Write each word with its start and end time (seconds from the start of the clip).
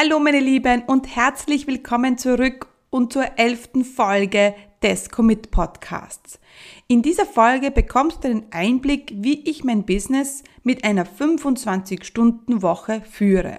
Hallo 0.00 0.20
meine 0.20 0.38
Lieben 0.38 0.82
und 0.86 1.16
herzlich 1.16 1.66
willkommen 1.66 2.18
zurück 2.18 2.68
und 2.88 3.12
zur 3.12 3.36
elften 3.36 3.84
Folge 3.84 4.54
des 4.80 5.10
Commit 5.10 5.50
Podcasts. 5.50 6.38
In 6.86 7.02
dieser 7.02 7.26
Folge 7.26 7.72
bekommst 7.72 8.22
du 8.22 8.28
einen 8.28 8.46
Einblick, 8.52 9.12
wie 9.16 9.40
ich 9.50 9.64
mein 9.64 9.84
Business 9.84 10.44
mit 10.62 10.84
einer 10.84 11.04
25-Stunden-Woche 11.04 13.02
führe. 13.10 13.58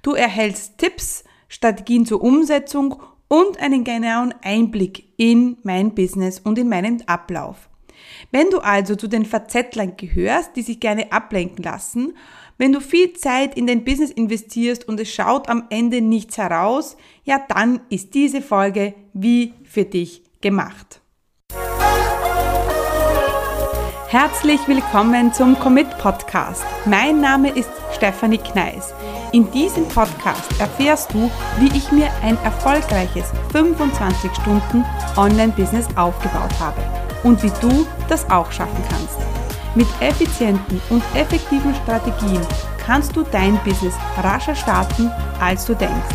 Du 0.00 0.12
erhältst 0.12 0.78
Tipps, 0.78 1.22
Strategien 1.48 2.06
zur 2.06 2.22
Umsetzung 2.22 3.02
und 3.28 3.60
einen 3.60 3.84
genauen 3.84 4.34
Einblick 4.40 5.12
in 5.18 5.58
mein 5.64 5.94
Business 5.94 6.40
und 6.40 6.58
in 6.58 6.70
meinen 6.70 7.06
Ablauf. 7.06 7.68
Wenn 8.30 8.50
du 8.50 8.58
also 8.58 8.96
zu 8.96 9.06
den 9.06 9.24
Verzettlern 9.24 9.96
gehörst, 9.96 10.56
die 10.56 10.62
sich 10.62 10.80
gerne 10.80 11.12
ablenken 11.12 11.62
lassen 11.62 12.16
wenn 12.58 12.72
du 12.72 12.80
viel 12.80 13.12
Zeit 13.14 13.56
in 13.56 13.66
dein 13.66 13.84
Business 13.84 14.10
investierst 14.10 14.86
und 14.88 15.00
es 15.00 15.12
schaut 15.12 15.48
am 15.48 15.64
Ende 15.70 16.00
nichts 16.00 16.38
heraus, 16.38 16.96
ja 17.24 17.40
dann 17.48 17.80
ist 17.88 18.14
diese 18.14 18.42
Folge 18.42 18.94
wie 19.12 19.54
für 19.64 19.84
dich 19.84 20.22
gemacht. 20.40 21.00
Herzlich 24.08 24.60
willkommen 24.68 25.32
zum 25.32 25.58
Commit 25.58 25.98
Podcast. 25.98 26.64
Mein 26.84 27.20
Name 27.20 27.50
ist 27.50 27.70
Stefanie 27.96 28.38
Kneis. 28.38 28.94
In 29.32 29.50
diesem 29.50 29.88
Podcast 29.88 30.60
erfährst 30.60 31.12
du, 31.12 31.28
wie 31.58 31.76
ich 31.76 31.90
mir 31.90 32.08
ein 32.22 32.38
erfolgreiches 32.44 33.32
25 33.50 34.30
Stunden 34.34 34.84
Online-Business 35.16 35.88
aufgebaut 35.96 36.60
habe 36.60 36.80
und 37.24 37.42
wie 37.42 37.50
du 37.60 37.84
das 38.08 38.30
auch 38.30 38.52
schaffen 38.52 38.84
kannst. 38.88 39.33
Mit 39.74 39.88
effizienten 40.00 40.80
und 40.90 41.02
effektiven 41.14 41.74
Strategien 41.74 42.40
kannst 42.78 43.16
du 43.16 43.24
dein 43.24 43.58
Business 43.64 43.94
rascher 44.22 44.54
starten, 44.54 45.10
als 45.40 45.64
du 45.64 45.74
denkst, 45.74 46.14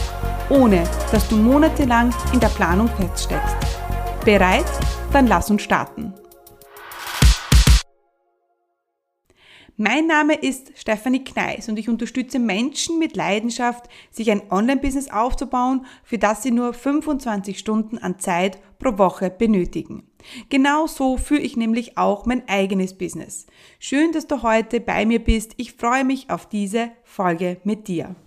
ohne 0.49 0.83
dass 1.11 1.27
du 1.27 1.35
monatelang 1.35 2.13
in 2.31 2.39
der 2.39 2.47
Planung 2.49 2.87
feststeckst. 2.87 3.57
Bereit? 4.23 4.65
Dann 5.11 5.27
lass 5.27 5.49
uns 5.49 5.63
starten. 5.63 6.13
Mein 9.81 10.07
Name 10.07 10.33
ist 10.33 10.73
Stefanie 10.75 11.23
Kneis 11.23 11.69
und 11.69 11.79
ich 11.79 11.87
unterstütze 11.87 12.37
Menschen 12.37 12.99
mit 12.99 13.15
Leidenschaft, 13.15 13.85
sich 14.11 14.29
ein 14.29 14.41
Online-Business 14.51 15.09
aufzubauen, 15.09 15.85
für 16.03 16.17
das 16.17 16.43
sie 16.43 16.51
nur 16.51 16.73
25 16.73 17.57
Stunden 17.57 17.97
an 17.97 18.19
Zeit 18.19 18.59
pro 18.77 18.97
Woche 18.97 19.29
benötigen. 19.29 20.03
Genau 20.49 20.85
so 20.85 21.15
führe 21.15 21.39
ich 21.39 21.55
nämlich 21.55 21.97
auch 21.97 22.25
mein 22.25 22.45
eigenes 22.49 22.97
Business. 22.97 23.45
Schön, 23.79 24.11
dass 24.11 24.27
du 24.27 24.43
heute 24.43 24.81
bei 24.81 25.05
mir 25.05 25.23
bist. 25.23 25.53
Ich 25.55 25.71
freue 25.71 26.03
mich 26.03 26.29
auf 26.29 26.49
diese 26.49 26.91
Folge 27.05 27.61
mit 27.63 27.87
dir. 27.87 28.17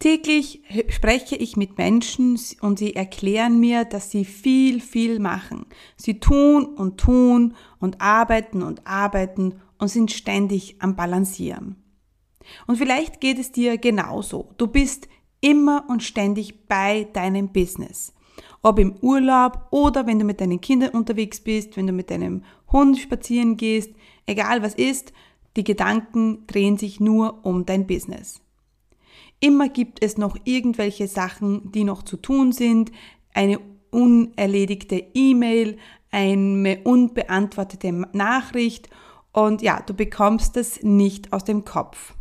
Täglich 0.00 0.62
spreche 0.88 1.36
ich 1.36 1.58
mit 1.58 1.76
Menschen 1.76 2.40
und 2.62 2.78
sie 2.78 2.96
erklären 2.96 3.60
mir, 3.60 3.84
dass 3.84 4.10
sie 4.10 4.24
viel, 4.24 4.80
viel 4.80 5.20
machen. 5.20 5.66
Sie 5.94 6.18
tun 6.18 6.64
und 6.64 6.98
tun 6.98 7.54
und 7.80 8.00
arbeiten 8.00 8.62
und 8.62 8.86
arbeiten 8.86 9.60
und 9.78 9.88
sind 9.88 10.10
ständig 10.10 10.76
am 10.78 10.96
Balancieren. 10.96 11.76
Und 12.66 12.76
vielleicht 12.76 13.20
geht 13.20 13.38
es 13.38 13.52
dir 13.52 13.76
genauso. 13.76 14.54
Du 14.56 14.68
bist 14.68 15.06
immer 15.42 15.84
und 15.90 16.02
ständig 16.02 16.66
bei 16.66 17.06
deinem 17.12 17.52
Business. 17.52 18.14
Ob 18.62 18.78
im 18.78 18.96
Urlaub 19.02 19.66
oder 19.70 20.06
wenn 20.06 20.18
du 20.18 20.24
mit 20.24 20.40
deinen 20.40 20.62
Kindern 20.62 20.90
unterwegs 20.90 21.40
bist, 21.40 21.76
wenn 21.76 21.86
du 21.86 21.92
mit 21.92 22.10
deinem 22.10 22.42
Hund 22.72 22.98
spazieren 22.98 23.58
gehst, 23.58 23.90
egal 24.24 24.62
was 24.62 24.74
ist, 24.74 25.12
die 25.56 25.64
Gedanken 25.64 26.46
drehen 26.46 26.78
sich 26.78 27.00
nur 27.00 27.44
um 27.44 27.66
dein 27.66 27.86
Business. 27.86 28.40
Immer 29.40 29.68
gibt 29.68 30.04
es 30.04 30.18
noch 30.18 30.36
irgendwelche 30.44 31.08
Sachen, 31.08 31.72
die 31.72 31.84
noch 31.84 32.02
zu 32.02 32.16
tun 32.18 32.52
sind, 32.52 32.92
eine 33.32 33.58
unerledigte 33.90 35.02
E-Mail, 35.14 35.78
eine 36.10 36.80
unbeantwortete 36.84 37.92
Nachricht 38.12 38.90
und 39.32 39.62
ja, 39.62 39.80
du 39.80 39.94
bekommst 39.94 40.56
es 40.56 40.82
nicht 40.82 41.32
aus 41.32 41.44
dem 41.44 41.64
Kopf. 41.64 42.14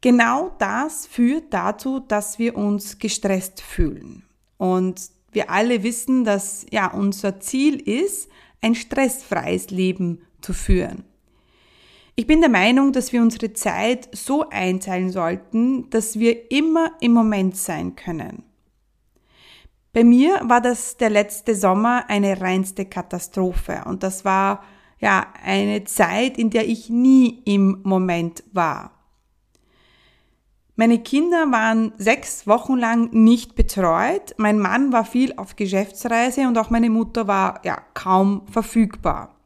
Genau 0.00 0.50
das 0.58 1.06
führt 1.06 1.52
dazu, 1.52 2.00
dass 2.00 2.38
wir 2.38 2.56
uns 2.56 2.98
gestresst 2.98 3.60
fühlen. 3.60 4.24
Und 4.56 5.10
wir 5.32 5.50
alle 5.50 5.82
wissen, 5.82 6.24
dass 6.24 6.66
ja 6.70 6.90
unser 6.90 7.40
Ziel 7.40 7.76
ist, 7.76 8.28
ein 8.62 8.74
stressfreies 8.74 9.70
Leben 9.70 10.22
zu 10.40 10.52
führen. 10.52 11.04
Ich 12.20 12.26
bin 12.26 12.42
der 12.42 12.50
Meinung, 12.50 12.92
dass 12.92 13.14
wir 13.14 13.22
unsere 13.22 13.54
Zeit 13.54 14.10
so 14.12 14.46
einteilen 14.50 15.10
sollten, 15.10 15.88
dass 15.88 16.18
wir 16.18 16.52
immer 16.52 16.92
im 17.00 17.12
Moment 17.12 17.56
sein 17.56 17.96
können. 17.96 18.42
Bei 19.94 20.04
mir 20.04 20.38
war 20.44 20.60
das 20.60 20.98
der 20.98 21.08
letzte 21.08 21.54
Sommer 21.54 22.04
eine 22.10 22.38
reinste 22.42 22.84
Katastrophe 22.84 23.84
und 23.86 24.02
das 24.02 24.26
war 24.26 24.62
ja 24.98 25.28
eine 25.42 25.84
Zeit, 25.84 26.36
in 26.36 26.50
der 26.50 26.68
ich 26.68 26.90
nie 26.90 27.40
im 27.46 27.80
Moment 27.84 28.44
war. 28.52 28.90
Meine 30.76 30.98
Kinder 30.98 31.50
waren 31.50 31.94
sechs 31.96 32.46
Wochen 32.46 32.76
lang 32.76 33.14
nicht 33.14 33.54
betreut. 33.54 34.34
Mein 34.36 34.58
Mann 34.58 34.92
war 34.92 35.06
viel 35.06 35.32
auf 35.38 35.56
Geschäftsreise 35.56 36.46
und 36.46 36.58
auch 36.58 36.68
meine 36.68 36.90
Mutter 36.90 37.26
war 37.26 37.62
ja 37.64 37.78
kaum 37.94 38.46
verfügbar. 38.46 39.39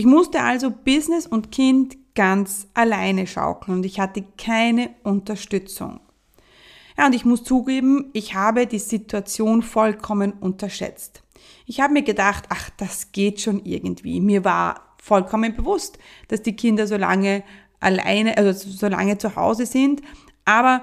Ich 0.00 0.06
musste 0.06 0.40
also 0.40 0.70
Business 0.70 1.26
und 1.26 1.52
Kind 1.52 1.98
ganz 2.14 2.68
alleine 2.72 3.26
schaukeln 3.26 3.76
und 3.76 3.84
ich 3.84 4.00
hatte 4.00 4.24
keine 4.38 4.94
Unterstützung. 5.02 6.00
Ja, 6.96 7.04
und 7.04 7.14
ich 7.14 7.26
muss 7.26 7.44
zugeben, 7.44 8.08
ich 8.14 8.34
habe 8.34 8.66
die 8.66 8.78
Situation 8.78 9.60
vollkommen 9.60 10.32
unterschätzt. 10.32 11.22
Ich 11.66 11.82
habe 11.82 11.92
mir 11.92 12.02
gedacht, 12.02 12.46
ach, 12.48 12.70
das 12.78 13.12
geht 13.12 13.42
schon 13.42 13.62
irgendwie. 13.66 14.22
Mir 14.22 14.42
war 14.42 14.96
vollkommen 15.02 15.54
bewusst, 15.54 15.98
dass 16.28 16.40
die 16.40 16.56
Kinder 16.56 16.86
so 16.86 16.96
lange 16.96 17.44
alleine, 17.78 18.38
also 18.38 18.52
so 18.52 18.88
lange 18.88 19.18
zu 19.18 19.36
Hause 19.36 19.66
sind, 19.66 20.00
aber 20.46 20.82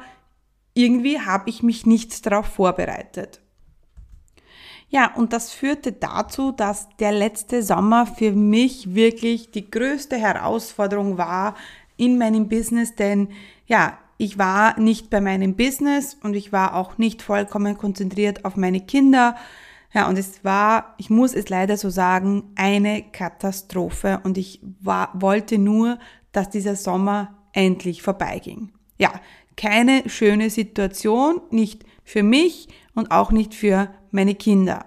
irgendwie 0.76 1.20
habe 1.20 1.50
ich 1.50 1.64
mich 1.64 1.88
nicht 1.88 2.24
darauf 2.24 2.46
vorbereitet. 2.46 3.42
Ja, 4.90 5.14
und 5.16 5.34
das 5.34 5.52
führte 5.52 5.92
dazu, 5.92 6.52
dass 6.52 6.88
der 7.00 7.12
letzte 7.12 7.62
Sommer 7.62 8.06
für 8.06 8.32
mich 8.32 8.96
wirklich 8.96 9.52
die 9.52 9.70
größte 9.70 10.18
Herausforderung 10.18 11.18
war 11.18 11.56
in 11.98 12.18
meinem 12.18 12.48
Business, 12.48 12.96
denn 12.96 13.30
ja, 13.66 13.98
ich 14.18 14.38
war 14.38 14.80
nicht 14.80 15.10
bei 15.10 15.22
meinem 15.22 15.56
Business 15.56 16.18
und 16.24 16.36
ich 16.36 16.52
war 16.52 16.76
auch 16.76 16.98
nicht 16.98 17.22
vollkommen 17.22 17.78
konzentriert 17.78 18.46
auf 18.46 18.56
meine 18.56 18.82
Kinder. 18.82 19.36
Ja, 19.94 20.08
und 20.08 20.18
es 20.18 20.44
war, 20.44 20.96
ich 20.98 21.10
muss 21.10 21.34
es 21.34 21.50
leider 21.50 21.78
so 21.78 21.90
sagen, 21.90 22.52
eine 22.56 23.04
Katastrophe 23.12 24.20
und 24.24 24.38
ich 24.38 24.60
war, 24.82 25.12
wollte 25.14 25.58
nur, 25.58 26.00
dass 26.32 26.50
dieser 26.50 26.76
Sommer 26.76 27.36
endlich 27.54 28.02
vorbeiging. 28.02 28.72
Ja, 28.98 29.14
keine 29.56 30.08
schöne 30.08 30.50
Situation, 30.50 31.42
nicht 31.52 31.84
für 32.04 32.24
mich 32.24 32.70
und 32.98 33.12
auch 33.12 33.32
nicht 33.32 33.54
für 33.54 33.90
meine 34.12 34.36
Kinder. 34.36 34.86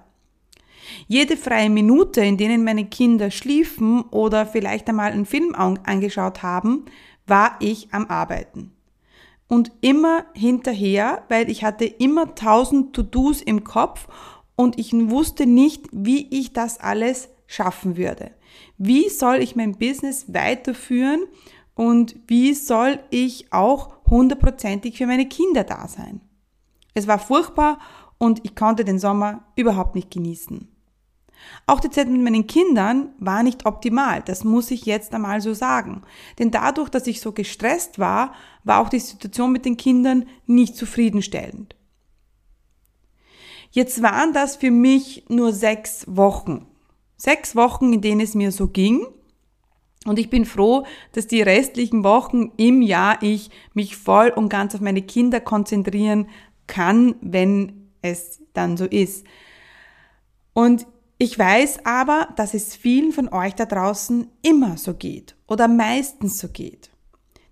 Jede 1.07 1.37
freie 1.37 1.71
Minute, 1.71 2.21
in 2.21 2.37
denen 2.37 2.65
meine 2.65 2.85
Kinder 2.85 3.31
schliefen 3.31 4.03
oder 4.11 4.47
vielleicht 4.47 4.89
einmal 4.89 5.13
einen 5.13 5.27
Film 5.27 5.55
angeschaut 5.55 6.43
haben, 6.43 6.87
war 7.27 7.57
ich 7.61 7.95
am 7.95 8.07
Arbeiten. 8.07 8.73
Und 9.47 9.71
immer 9.81 10.25
hinterher, 10.35 11.25
weil 11.29 11.49
ich 11.49 11.63
hatte 11.65 11.85
immer 11.85 12.35
tausend 12.35 12.95
To-Dos 12.95 13.43
im 13.43 13.63
Kopf 13.63 14.09
und 14.57 14.79
ich 14.79 14.93
wusste 14.93 15.47
nicht, 15.47 15.87
wie 15.93 16.27
ich 16.31 16.53
das 16.53 16.81
alles 16.81 17.29
schaffen 17.47 17.97
würde. 17.97 18.33
Wie 18.77 19.09
soll 19.09 19.37
ich 19.37 19.55
mein 19.55 19.79
Business 19.79 20.33
weiterführen 20.33 21.23
und 21.75 22.17
wie 22.27 22.55
soll 22.55 22.99
ich 23.11 23.53
auch 23.53 23.95
hundertprozentig 24.09 24.99
für 24.99 25.07
meine 25.07 25.29
Kinder 25.29 25.63
da 25.63 25.87
sein. 25.87 26.21
Es 26.95 27.07
war 27.07 27.19
furchtbar 27.19 27.79
und 28.21 28.45
ich 28.45 28.55
konnte 28.55 28.85
den 28.85 28.99
Sommer 28.99 29.43
überhaupt 29.57 29.95
nicht 29.97 30.11
genießen. 30.11 30.69
Auch 31.67 31.81
die 31.81 31.89
Zeit 31.89 32.09
mit 32.09 32.21
meinen 32.21 32.47
Kindern 32.47 33.15
war 33.19 33.43
nicht 33.43 33.65
optimal, 33.65 34.23
das 34.23 34.45
muss 34.45 34.71
ich 34.71 34.85
jetzt 34.85 35.15
einmal 35.15 35.41
so 35.41 35.55
sagen. 35.55 36.03
Denn 36.39 36.51
dadurch, 36.51 36.91
dass 36.91 37.07
ich 37.07 37.21
so 37.21 37.33
gestresst 37.33 37.99
war, 37.99 38.35
war 38.63 38.81
auch 38.81 38.91
die 38.91 38.99
Situation 38.99 39.51
mit 39.51 39.65
den 39.65 39.79
Kindern 39.79 40.27
nicht 40.47 40.77
zufriedenstellend. 40.77 41.75
Jetzt 43.71 44.03
waren 44.03 44.35
das 44.35 44.57
für 44.57 44.71
mich 44.71 45.25
nur 45.29 45.53
sechs 45.53 46.05
Wochen. 46.07 46.67
Sechs 47.17 47.57
Wochen, 47.57 47.93
in 47.93 48.03
denen 48.03 48.21
es 48.21 48.35
mir 48.35 48.53
so 48.53 48.69
ging 48.69 49.07
und 50.07 50.19
ich 50.19 50.31
bin 50.31 50.47
froh, 50.47 50.85
dass 51.13 51.27
die 51.27 51.43
restlichen 51.43 52.05
Wochen 52.05 52.53
im 52.57 52.81
Jahr 52.81 53.23
ich 53.23 53.51
mich 53.75 53.97
voll 53.97 54.31
und 54.31 54.49
ganz 54.49 54.75
auf 54.75 54.81
meine 54.81 55.03
Kinder 55.03 55.41
konzentrieren 55.41 56.29
kann, 56.67 57.17
wenn 57.21 57.80
es 58.03 58.41
dann 58.53 58.77
so 58.77 58.85
ist. 58.85 59.25
Und 60.53 60.87
ich 61.19 61.39
weiß 61.39 61.85
aber, 61.85 62.29
dass 62.37 62.55
es 62.55 62.75
vielen 62.75 63.13
von 63.13 63.29
euch 63.29 63.55
da 63.55 63.67
draußen 63.67 64.27
immer 64.43 64.79
so 64.79 64.95
geht 64.95 65.37
oder 65.49 65.69
meistens 65.69 66.39
so 66.39 66.49
geht. 66.49 66.91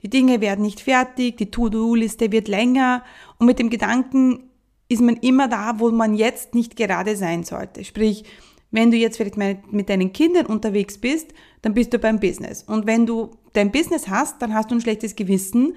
Die 0.02 0.10
Dinge 0.10 0.40
werden 0.40 0.62
nicht 0.62 0.80
fertig, 0.80 1.36
die 1.36 1.50
To-Do-Liste 1.50 2.32
wird 2.32 2.48
länger 2.48 3.04
und 3.38 3.46
mit 3.46 3.58
dem 3.58 3.68
Gedanken 3.68 4.48
ist 4.88 5.02
man 5.02 5.16
immer 5.16 5.48
da, 5.48 5.80
wo 5.80 5.90
man 5.90 6.14
jetzt 6.14 6.54
nicht 6.54 6.76
gerade 6.76 7.16
sein 7.16 7.44
sollte. 7.44 7.84
Sprich, 7.84 8.24
wenn 8.70 8.90
du 8.90 8.96
jetzt 8.96 9.16
vielleicht 9.16 9.72
mit 9.72 9.88
deinen 9.88 10.12
Kindern 10.12 10.46
unterwegs 10.46 10.98
bist, 10.98 11.32
dann 11.62 11.74
bist 11.74 11.92
du 11.92 11.98
beim 11.98 12.20
Business. 12.20 12.62
Und 12.62 12.86
wenn 12.86 13.06
du 13.06 13.30
dein 13.52 13.72
Business 13.72 14.08
hast, 14.08 14.40
dann 14.40 14.54
hast 14.54 14.70
du 14.70 14.76
ein 14.76 14.80
schlechtes 14.80 15.16
Gewissen, 15.16 15.76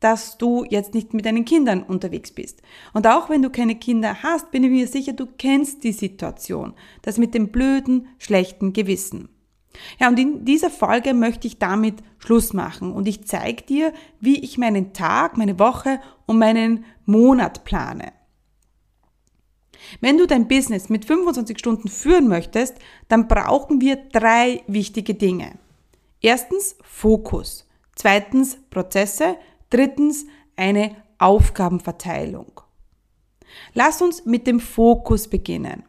dass 0.00 0.38
du 0.38 0.64
jetzt 0.68 0.94
nicht 0.94 1.14
mit 1.14 1.26
deinen 1.26 1.44
Kindern 1.44 1.82
unterwegs 1.82 2.32
bist. 2.32 2.62
Und 2.92 3.06
auch 3.06 3.28
wenn 3.28 3.42
du 3.42 3.50
keine 3.50 3.76
Kinder 3.76 4.22
hast, 4.22 4.50
bin 4.50 4.64
ich 4.64 4.70
mir 4.70 4.86
sicher, 4.88 5.12
du 5.12 5.26
kennst 5.26 5.84
die 5.84 5.92
Situation. 5.92 6.74
Das 7.02 7.18
mit 7.18 7.34
dem 7.34 7.48
blöden, 7.48 8.08
schlechten 8.18 8.72
Gewissen. 8.72 9.28
Ja, 10.00 10.08
und 10.08 10.18
in 10.18 10.44
dieser 10.44 10.70
Folge 10.70 11.14
möchte 11.14 11.46
ich 11.46 11.58
damit 11.58 12.02
Schluss 12.18 12.52
machen 12.52 12.92
und 12.92 13.06
ich 13.06 13.26
zeige 13.26 13.62
dir, 13.62 13.92
wie 14.18 14.40
ich 14.40 14.58
meinen 14.58 14.92
Tag, 14.92 15.36
meine 15.36 15.58
Woche 15.58 16.00
und 16.26 16.38
meinen 16.38 16.84
Monat 17.06 17.64
plane. 17.64 18.12
Wenn 20.00 20.18
du 20.18 20.26
dein 20.26 20.48
Business 20.48 20.88
mit 20.88 21.04
25 21.04 21.58
Stunden 21.58 21.88
führen 21.88 22.28
möchtest, 22.28 22.76
dann 23.08 23.28
brauchen 23.28 23.80
wir 23.80 23.96
drei 23.96 24.62
wichtige 24.66 25.14
Dinge. 25.14 25.58
Erstens 26.20 26.76
Fokus, 26.82 27.66
zweitens 27.94 28.58
Prozesse, 28.70 29.36
drittens 29.70 30.26
eine 30.56 30.96
Aufgabenverteilung. 31.18 32.60
Lass 33.74 34.02
uns 34.02 34.26
mit 34.26 34.46
dem 34.46 34.60
Fokus 34.60 35.28
beginnen. 35.28 35.84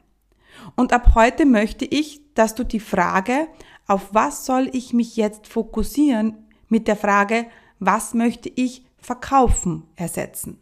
Und 0.75 0.94
ab 0.94 1.16
heute 1.16 1.45
möchte 1.45 1.86
ich, 1.86 2.22
dass 2.33 2.56
du 2.56 2.63
die 2.63 2.80
Frage, 2.80 3.48
auf 3.88 4.13
was 4.13 4.45
soll 4.45 4.69
ich 4.74 4.94
mich 4.94 5.16
jetzt 5.16 5.48
fokussieren, 5.48 6.48
mit 6.69 6.88
der 6.88 6.95
Frage, 6.95 7.48
was 7.80 8.13
möchte 8.13 8.50
ich 8.50 8.86
verkaufen, 8.98 9.84
ersetzen. 9.95 10.60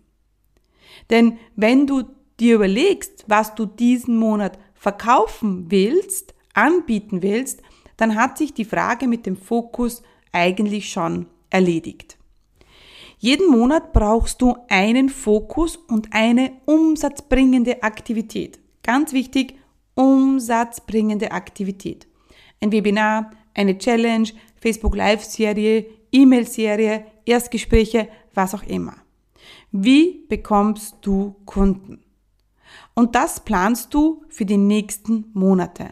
Denn 1.10 1.38
wenn 1.56 1.86
du 1.86 2.04
dir 2.40 2.56
überlegst, 2.56 3.26
was 3.28 3.54
du 3.56 3.66
diesen 3.66 4.18
Monat 4.18 4.58
verkaufen 4.74 5.70
willst, 5.70 6.34
anbieten 6.54 7.22
willst, 7.22 7.62
dann 7.98 8.16
hat 8.16 8.38
sich 8.38 8.54
die 8.54 8.66
Frage 8.66 9.08
mit 9.08 9.26
dem 9.26 9.36
Fokus 9.36 10.02
eigentlich 10.32 10.90
schon 10.90 11.28
erledigt. 11.50 12.19
Jeden 13.22 13.52
Monat 13.52 13.92
brauchst 13.92 14.42
du 14.42 14.56
einen 14.70 15.10
Fokus 15.10 15.76
und 15.76 16.14
eine 16.14 16.54
umsatzbringende 16.64 17.84
Aktivität. 17.84 18.60
Ganz 18.82 19.12
wichtig, 19.12 19.56
umsatzbringende 19.96 21.32
Aktivität. 21.34 22.08
Ein 22.62 22.72
Webinar, 22.72 23.32
eine 23.54 23.78
Challenge, 23.78 24.30
Facebook 24.56 24.96
Live-Serie, 24.96 25.86
E-Mail-Serie, 26.14 27.08
Erstgespräche, 27.26 28.08
was 28.34 28.56
auch 28.56 28.64
immer. 28.64 28.96
Wie 29.74 30.26
bekommst 30.30 30.96
du 31.02 31.36
Kunden? 31.46 32.02
Und 32.96 33.16
das 33.16 33.42
planst 33.42 33.94
du 33.94 34.24
für 34.30 34.46
die 34.46 34.58
nächsten 34.58 35.26
Monate. 35.34 35.92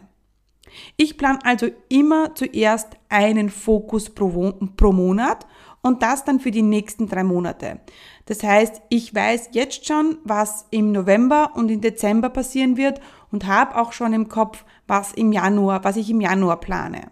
Ich 0.96 1.18
plane 1.18 1.40
also 1.44 1.68
immer 1.90 2.34
zuerst 2.34 2.96
einen 3.10 3.50
Fokus 3.50 4.08
pro, 4.08 4.52
pro 4.76 4.92
Monat 4.92 5.46
und 5.82 6.02
das 6.02 6.24
dann 6.24 6.40
für 6.40 6.50
die 6.50 6.62
nächsten 6.62 7.08
drei 7.08 7.24
Monate. 7.24 7.80
Das 8.26 8.42
heißt, 8.42 8.82
ich 8.88 9.14
weiß 9.14 9.50
jetzt 9.52 9.86
schon, 9.86 10.18
was 10.24 10.66
im 10.70 10.92
November 10.92 11.52
und 11.54 11.70
im 11.70 11.80
Dezember 11.80 12.30
passieren 12.30 12.76
wird 12.76 13.00
und 13.30 13.46
habe 13.46 13.76
auch 13.76 13.92
schon 13.92 14.12
im 14.12 14.28
Kopf, 14.28 14.64
was 14.86 15.12
im 15.12 15.32
Januar, 15.32 15.84
was 15.84 15.96
ich 15.96 16.10
im 16.10 16.20
Januar 16.20 16.60
plane. 16.60 17.10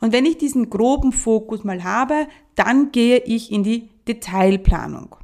Und 0.00 0.12
wenn 0.12 0.26
ich 0.26 0.36
diesen 0.38 0.68
groben 0.68 1.12
Fokus 1.12 1.64
mal 1.64 1.84
habe, 1.84 2.26
dann 2.56 2.90
gehe 2.92 3.18
ich 3.18 3.52
in 3.52 3.62
die 3.62 3.88
Detailplanung. 4.08 5.16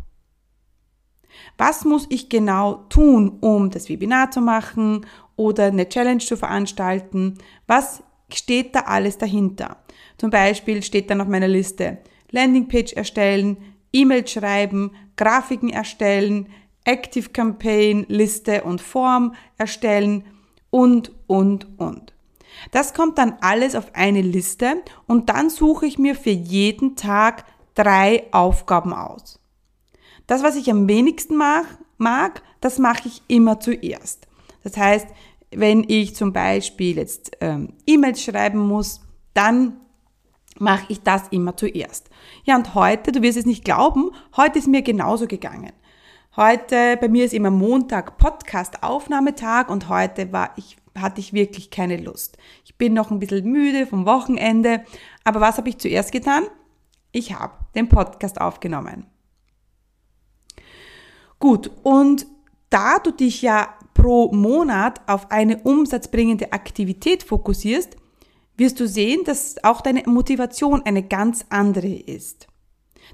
Was 1.56 1.84
muss 1.84 2.06
ich 2.10 2.28
genau 2.28 2.84
tun, 2.88 3.38
um 3.40 3.70
das 3.70 3.88
Webinar 3.88 4.30
zu 4.30 4.40
machen 4.40 5.04
oder 5.36 5.64
eine 5.64 5.88
Challenge 5.88 6.18
zu 6.18 6.36
veranstalten? 6.36 7.38
Was 7.66 8.02
steht 8.32 8.74
da 8.74 8.80
alles 8.80 9.18
dahinter? 9.18 9.78
Zum 10.16 10.30
Beispiel 10.30 10.82
steht 10.82 11.10
dann 11.10 11.20
auf 11.20 11.28
meiner 11.28 11.48
Liste 11.48 11.98
Landingpage 12.30 12.92
erstellen, 12.92 13.56
E-Mail 13.92 14.26
schreiben, 14.26 14.92
Grafiken 15.16 15.70
erstellen, 15.70 16.48
Active 16.84 17.30
Campaign, 17.30 18.06
Liste 18.08 18.64
und 18.64 18.80
Form 18.80 19.34
erstellen 19.56 20.24
und, 20.70 21.12
und, 21.26 21.78
und. 21.78 22.14
Das 22.70 22.94
kommt 22.94 23.18
dann 23.18 23.36
alles 23.40 23.74
auf 23.74 23.94
eine 23.94 24.22
Liste 24.22 24.82
und 25.06 25.28
dann 25.28 25.50
suche 25.50 25.86
ich 25.86 25.98
mir 25.98 26.14
für 26.14 26.30
jeden 26.30 26.96
Tag 26.96 27.44
drei 27.74 28.24
Aufgaben 28.32 28.92
aus. 28.92 29.38
Das, 30.26 30.42
was 30.42 30.56
ich 30.56 30.70
am 30.70 30.88
wenigsten 30.88 31.36
mag, 31.36 31.66
mag 31.96 32.42
das 32.60 32.78
mache 32.78 33.08
ich 33.08 33.22
immer 33.28 33.60
zuerst. 33.60 34.26
Das 34.62 34.76
heißt, 34.76 35.06
wenn 35.50 35.84
ich 35.88 36.14
zum 36.14 36.32
Beispiel 36.32 36.96
jetzt 36.96 37.36
ähm, 37.40 37.74
E-Mails 37.86 38.22
schreiben 38.22 38.58
muss, 38.58 39.00
dann 39.34 39.80
mache 40.58 40.86
ich 40.88 41.02
das 41.02 41.28
immer 41.30 41.56
zuerst. 41.56 42.07
Ja, 42.44 42.56
und 42.56 42.74
heute, 42.74 43.12
du 43.12 43.22
wirst 43.22 43.38
es 43.38 43.46
nicht 43.46 43.64
glauben, 43.64 44.10
heute 44.36 44.58
ist 44.58 44.68
mir 44.68 44.82
genauso 44.82 45.26
gegangen. 45.26 45.72
Heute, 46.36 46.96
bei 47.00 47.08
mir 47.08 47.24
ist 47.24 47.34
immer 47.34 47.50
Montag 47.50 48.16
Podcast-Aufnahmetag 48.18 49.70
und 49.70 49.88
heute 49.88 50.32
war 50.32 50.52
ich, 50.56 50.76
hatte 50.96 51.20
ich 51.20 51.32
wirklich 51.32 51.70
keine 51.70 51.96
Lust. 51.96 52.38
Ich 52.64 52.76
bin 52.76 52.94
noch 52.94 53.10
ein 53.10 53.18
bisschen 53.18 53.50
müde 53.50 53.86
vom 53.86 54.06
Wochenende, 54.06 54.84
aber 55.24 55.40
was 55.40 55.58
habe 55.58 55.68
ich 55.68 55.78
zuerst 55.78 56.12
getan? 56.12 56.44
Ich 57.12 57.34
habe 57.34 57.54
den 57.74 57.88
Podcast 57.88 58.40
aufgenommen. 58.40 59.06
Gut, 61.38 61.70
und 61.82 62.26
da 62.70 62.98
du 62.98 63.10
dich 63.10 63.42
ja 63.42 63.74
pro 63.94 64.32
Monat 64.32 65.00
auf 65.08 65.30
eine 65.30 65.58
umsatzbringende 65.58 66.52
Aktivität 66.52 67.22
fokussierst, 67.22 67.96
wirst 68.58 68.78
du 68.80 68.86
sehen, 68.86 69.22
dass 69.24 69.56
auch 69.64 69.80
deine 69.80 70.02
Motivation 70.06 70.82
eine 70.82 71.02
ganz 71.02 71.46
andere 71.48 71.88
ist. 71.88 72.46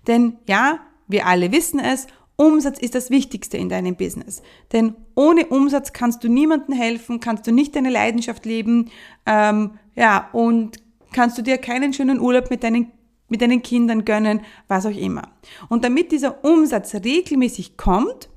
Denn 0.06 0.38
ja, 0.49 0.81
wir 1.06 1.26
alle 1.26 1.52
wissen 1.52 1.79
es, 1.79 2.06
Umsatz 2.37 2.79
ist 2.81 2.96
das 2.96 3.11
Wichtigste 3.11 3.56
in 3.56 3.69
deinem 3.69 3.94
Business. 3.94 4.43
Denn 4.73 4.96
ohne 5.14 5.46
Umsatz 5.46 5.93
kannst 5.93 6.25
du 6.25 6.29
niemandem 6.29 6.75
helfen, 6.75 7.20
kannst 7.20 7.46
du 7.46 7.52
nicht 7.52 7.76
deine 7.76 7.91
Leidenschaft 7.91 8.44
leben, 8.44 8.91
ähm, 9.25 9.79
ja, 9.94 10.29
und 10.32 10.79
kannst 11.12 11.38
du 11.38 11.43
dir 11.43 11.58
keinen 11.58 11.93
schönen 11.93 12.19
Urlaub 12.19 12.50
mit 12.50 12.64
deinen 12.64 12.91
mit 13.26 13.41
deinen 13.41 13.62
Kindern 13.62 14.05
gönnen, 14.05 14.43
was 14.69 14.85
auch 14.85 14.94
immer. 14.94 15.31
Und 15.69 15.82
damit 15.82 16.12
dieser 16.12 16.44
Umsatz 16.44 16.94
regelmäßig 16.94 17.76
kommt, 17.76 18.29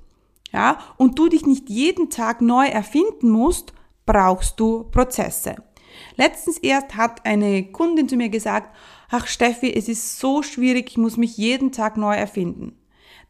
ja, 0.54 0.80
und 0.98 1.20
du 1.20 1.28
dich 1.28 1.46
nicht 1.46 1.70
jeden 1.70 2.10
Tag 2.10 2.42
neu 2.42 2.66
erfinden 2.68 3.30
musst, 3.30 3.74
brauchst 4.06 4.60
du 4.60 4.86
Prozesse. 4.86 5.56
Letztens 6.18 6.58
erst 6.58 6.96
hat 6.96 7.26
eine 7.26 7.64
Kundin 7.72 8.10
zu 8.10 8.18
mir 8.18 8.30
gesagt, 8.30 8.76
ach 9.10 9.28
Steffi, 9.28 9.72
es 9.72 9.88
ist 9.88 10.20
so 10.20 10.42
schwierig, 10.42 10.90
ich 10.90 10.98
muss 10.98 11.16
mich 11.16 11.38
jeden 11.38 11.72
Tag 11.72 11.96
neu 11.96 12.16
erfinden. 12.16 12.76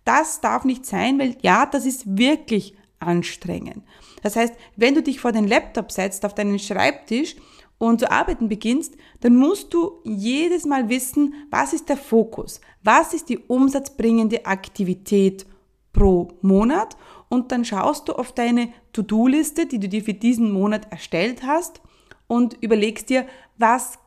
Das 0.05 0.39
darf 0.39 0.63
nicht 0.63 0.85
sein, 0.85 1.19
weil 1.19 1.35
ja, 1.41 1.65
das 1.65 1.85
ist 1.85 2.17
wirklich 2.17 2.73
anstrengend. 2.99 3.83
Das 4.23 4.37
heißt, 4.37 4.53
wenn 4.77 4.95
du 4.95 5.03
dich 5.03 5.19
vor 5.19 5.33
den 5.33 5.47
Laptop 5.47 5.91
setzt, 5.91 6.25
auf 6.25 6.33
deinen 6.33 6.59
Schreibtisch 6.59 7.35
und 7.77 7.99
zu 7.99 8.09
arbeiten 8.09 8.47
beginnst, 8.47 8.95
dann 9.19 9.35
musst 9.35 9.73
du 9.73 9.99
jedes 10.05 10.65
Mal 10.65 10.87
wissen, 10.87 11.33
was 11.51 11.73
ist 11.73 11.89
der 11.89 11.97
Fokus, 11.97 12.61
was 12.83 13.13
ist 13.13 13.27
die 13.27 13.37
umsatzbringende 13.37 14.45
Aktivität 14.45 15.45
pro 15.91 16.29
Monat 16.41 16.95
und 17.27 17.51
dann 17.51 17.65
schaust 17.65 18.07
du 18.07 18.13
auf 18.13 18.31
deine 18.31 18.69
To-Do-Liste, 18.93 19.65
die 19.65 19.79
du 19.79 19.89
dir 19.89 20.03
für 20.03 20.13
diesen 20.13 20.51
Monat 20.51 20.89
erstellt 20.89 21.43
hast 21.43 21.81
und 22.27 22.57
überlegst 22.61 23.09
dir, 23.09 23.25
was 23.57 23.97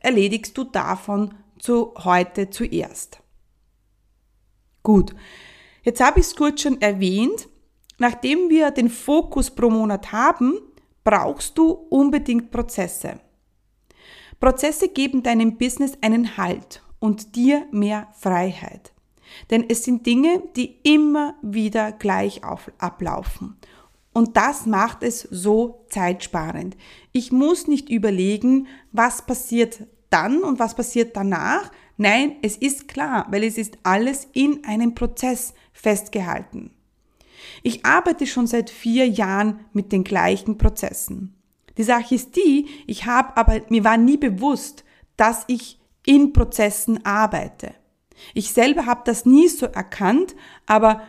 erledigst 0.00 0.56
du 0.56 0.64
davon 0.64 1.34
zu 1.58 1.94
heute 1.98 2.50
zuerst. 2.50 3.20
Gut, 4.82 5.14
jetzt 5.82 6.00
habe 6.00 6.20
ich 6.20 6.26
es 6.26 6.36
kurz 6.36 6.62
schon 6.62 6.80
erwähnt, 6.80 7.48
nachdem 7.98 8.48
wir 8.48 8.70
den 8.70 8.88
Fokus 8.88 9.50
pro 9.50 9.68
Monat 9.68 10.12
haben, 10.12 10.58
brauchst 11.02 11.58
du 11.58 11.70
unbedingt 11.70 12.50
Prozesse. 12.50 13.20
Prozesse 14.38 14.88
geben 14.88 15.22
deinem 15.22 15.56
Business 15.56 15.92
einen 16.02 16.36
Halt 16.36 16.82
und 16.98 17.36
dir 17.36 17.66
mehr 17.72 18.08
Freiheit. 18.18 18.92
Denn 19.50 19.64
es 19.68 19.84
sind 19.84 20.06
Dinge, 20.06 20.42
die 20.56 20.78
immer 20.82 21.34
wieder 21.42 21.92
gleich 21.92 22.44
auf, 22.44 22.70
ablaufen. 22.78 23.56
Und 24.16 24.38
das 24.38 24.64
macht 24.64 25.02
es 25.02 25.28
so 25.30 25.84
zeitsparend. 25.90 26.74
Ich 27.12 27.32
muss 27.32 27.66
nicht 27.66 27.90
überlegen, 27.90 28.66
was 28.90 29.20
passiert 29.20 29.80
dann 30.08 30.42
und 30.42 30.58
was 30.58 30.74
passiert 30.74 31.14
danach. 31.14 31.70
Nein, 31.98 32.36
es 32.40 32.56
ist 32.56 32.88
klar, 32.88 33.26
weil 33.28 33.44
es 33.44 33.58
ist 33.58 33.76
alles 33.82 34.26
in 34.32 34.64
einem 34.64 34.94
Prozess 34.94 35.52
festgehalten. 35.74 36.70
Ich 37.62 37.84
arbeite 37.84 38.26
schon 38.26 38.46
seit 38.46 38.70
vier 38.70 39.06
Jahren 39.06 39.66
mit 39.74 39.92
den 39.92 40.02
gleichen 40.02 40.56
Prozessen. 40.56 41.34
Die 41.76 41.82
Sache 41.82 42.14
ist 42.14 42.36
die, 42.36 42.68
ich 42.86 43.04
habe 43.04 43.36
aber, 43.36 43.60
mir 43.68 43.84
war 43.84 43.98
nie 43.98 44.16
bewusst, 44.16 44.82
dass 45.18 45.44
ich 45.46 45.78
in 46.06 46.32
Prozessen 46.32 47.04
arbeite. 47.04 47.74
Ich 48.32 48.54
selber 48.54 48.86
habe 48.86 49.02
das 49.04 49.26
nie 49.26 49.48
so 49.48 49.66
erkannt, 49.66 50.34
aber 50.64 51.02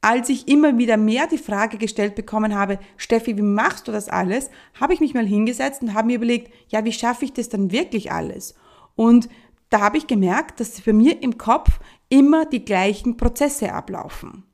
als 0.00 0.28
ich 0.28 0.48
immer 0.48 0.78
wieder 0.78 0.96
mehr 0.96 1.26
die 1.26 1.38
Frage 1.38 1.76
gestellt 1.76 2.14
bekommen 2.14 2.54
habe, 2.54 2.78
Steffi, 2.96 3.36
wie 3.36 3.42
machst 3.42 3.88
du 3.88 3.92
das 3.92 4.08
alles, 4.08 4.50
habe 4.80 4.94
ich 4.94 5.00
mich 5.00 5.14
mal 5.14 5.26
hingesetzt 5.26 5.82
und 5.82 5.94
habe 5.94 6.06
mir 6.08 6.16
überlegt, 6.16 6.52
ja, 6.68 6.84
wie 6.84 6.92
schaffe 6.92 7.24
ich 7.24 7.32
das 7.32 7.48
dann 7.48 7.72
wirklich 7.72 8.12
alles? 8.12 8.54
Und 8.94 9.28
da 9.70 9.80
habe 9.80 9.98
ich 9.98 10.06
gemerkt, 10.06 10.60
dass 10.60 10.80
bei 10.80 10.92
mir 10.92 11.22
im 11.22 11.36
Kopf 11.36 11.80
immer 12.08 12.46
die 12.46 12.64
gleichen 12.64 13.16
Prozesse 13.16 13.72
ablaufen. 13.72 14.44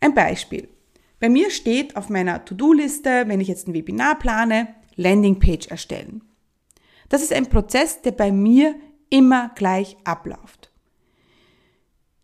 Ein 0.00 0.14
Beispiel. 0.14 0.68
Bei 1.20 1.28
mir 1.28 1.50
steht 1.50 1.96
auf 1.96 2.10
meiner 2.10 2.44
To-Do-Liste, 2.44 3.24
wenn 3.26 3.40
ich 3.40 3.48
jetzt 3.48 3.66
ein 3.66 3.74
Webinar 3.74 4.18
plane, 4.18 4.74
Landingpage 4.96 5.68
erstellen. 5.68 6.22
Das 7.08 7.22
ist 7.22 7.32
ein 7.32 7.48
Prozess, 7.48 8.02
der 8.02 8.12
bei 8.12 8.30
mir 8.30 8.74
immer 9.08 9.50
gleich 9.54 9.96
abläuft. 10.04 10.70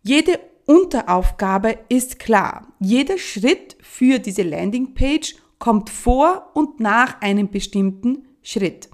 Jede 0.03 0.39
Unteraufgabe 0.71 1.79
ist 1.89 2.17
klar. 2.17 2.65
Jeder 2.79 3.17
Schritt 3.17 3.75
für 3.81 4.19
diese 4.19 4.43
Landingpage 4.43 5.35
kommt 5.59 5.89
vor 5.89 6.49
und 6.53 6.79
nach 6.79 7.19
einem 7.19 7.49
bestimmten 7.49 8.29
Schritt. 8.41 8.89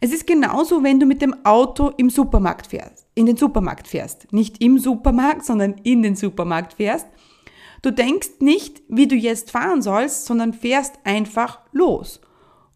Es 0.00 0.12
ist 0.12 0.26
genauso, 0.26 0.82
wenn 0.82 0.98
du 0.98 1.06
mit 1.06 1.22
dem 1.22 1.46
Auto 1.46 1.92
im 1.96 2.10
Supermarkt 2.10 2.66
fährst, 2.66 3.06
in 3.14 3.26
den 3.26 3.36
Supermarkt 3.36 3.86
fährst. 3.86 4.32
Nicht 4.32 4.60
im 4.60 4.80
Supermarkt, 4.80 5.44
sondern 5.44 5.76
in 5.84 6.02
den 6.02 6.16
Supermarkt 6.16 6.72
fährst. 6.72 7.06
Du 7.82 7.92
denkst 7.92 8.40
nicht, 8.40 8.82
wie 8.88 9.06
du 9.06 9.14
jetzt 9.14 9.52
fahren 9.52 9.82
sollst, 9.82 10.26
sondern 10.26 10.54
fährst 10.54 10.94
einfach 11.04 11.60
los. 11.70 12.20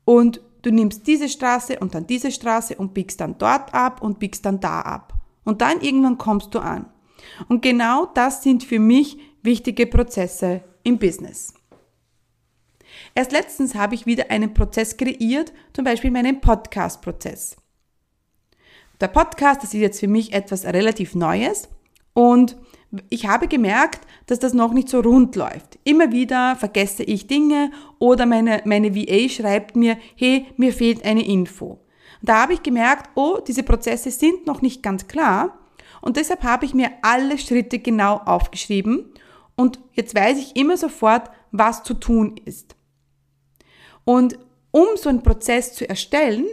Und 0.04 0.40
du 0.62 0.70
nimmst 0.70 1.04
diese 1.08 1.28
Straße 1.28 1.80
und 1.80 1.96
dann 1.96 2.06
diese 2.06 2.30
Straße 2.30 2.76
und 2.76 2.94
biegst 2.94 3.20
dann 3.20 3.38
dort 3.38 3.74
ab 3.74 4.00
und 4.02 4.20
biegst 4.20 4.46
dann 4.46 4.60
da 4.60 4.82
ab. 4.82 5.14
Und 5.42 5.62
dann 5.62 5.80
irgendwann 5.80 6.16
kommst 6.16 6.54
du 6.54 6.60
an. 6.60 6.86
Und 7.48 7.62
genau 7.62 8.06
das 8.06 8.42
sind 8.42 8.64
für 8.64 8.78
mich 8.78 9.18
wichtige 9.42 9.86
Prozesse 9.86 10.62
im 10.82 10.98
Business. 10.98 11.54
Erst 13.14 13.32
letztens 13.32 13.74
habe 13.74 13.94
ich 13.94 14.06
wieder 14.06 14.30
einen 14.30 14.54
Prozess 14.54 14.96
kreiert, 14.96 15.52
zum 15.72 15.84
Beispiel 15.84 16.10
meinen 16.10 16.40
Podcast-Prozess. 16.40 17.56
Der 19.00 19.08
Podcast, 19.08 19.62
das 19.62 19.74
ist 19.74 19.80
jetzt 19.80 20.00
für 20.00 20.08
mich 20.08 20.32
etwas 20.32 20.64
relativ 20.64 21.14
Neues 21.14 21.68
und 22.12 22.56
ich 23.08 23.26
habe 23.26 23.48
gemerkt, 23.48 24.06
dass 24.26 24.40
das 24.40 24.52
noch 24.52 24.72
nicht 24.72 24.88
so 24.88 25.00
rund 25.00 25.36
läuft. 25.36 25.78
Immer 25.84 26.12
wieder 26.12 26.56
vergesse 26.56 27.04
ich 27.04 27.26
Dinge 27.26 27.70
oder 27.98 28.26
meine, 28.26 28.62
meine 28.64 28.94
VA 28.94 29.28
schreibt 29.28 29.76
mir, 29.76 29.96
hey, 30.16 30.46
mir 30.56 30.72
fehlt 30.72 31.04
eine 31.04 31.24
Info. 31.24 31.78
Und 32.20 32.28
da 32.28 32.42
habe 32.42 32.54
ich 32.54 32.62
gemerkt, 32.62 33.10
oh, 33.14 33.38
diese 33.46 33.62
Prozesse 33.62 34.10
sind 34.10 34.46
noch 34.46 34.60
nicht 34.60 34.82
ganz 34.82 35.06
klar 35.06 35.59
und 36.00 36.16
deshalb 36.16 36.42
habe 36.42 36.64
ich 36.64 36.74
mir 36.74 36.90
alle 37.02 37.38
Schritte 37.38 37.78
genau 37.78 38.16
aufgeschrieben 38.16 39.12
und 39.56 39.78
jetzt 39.92 40.14
weiß 40.14 40.38
ich 40.38 40.56
immer 40.56 40.76
sofort, 40.76 41.30
was 41.52 41.82
zu 41.82 41.94
tun 41.94 42.36
ist. 42.44 42.76
Und 44.04 44.38
um 44.70 44.86
so 44.96 45.08
einen 45.08 45.22
Prozess 45.22 45.74
zu 45.74 45.88
erstellen, 45.88 46.46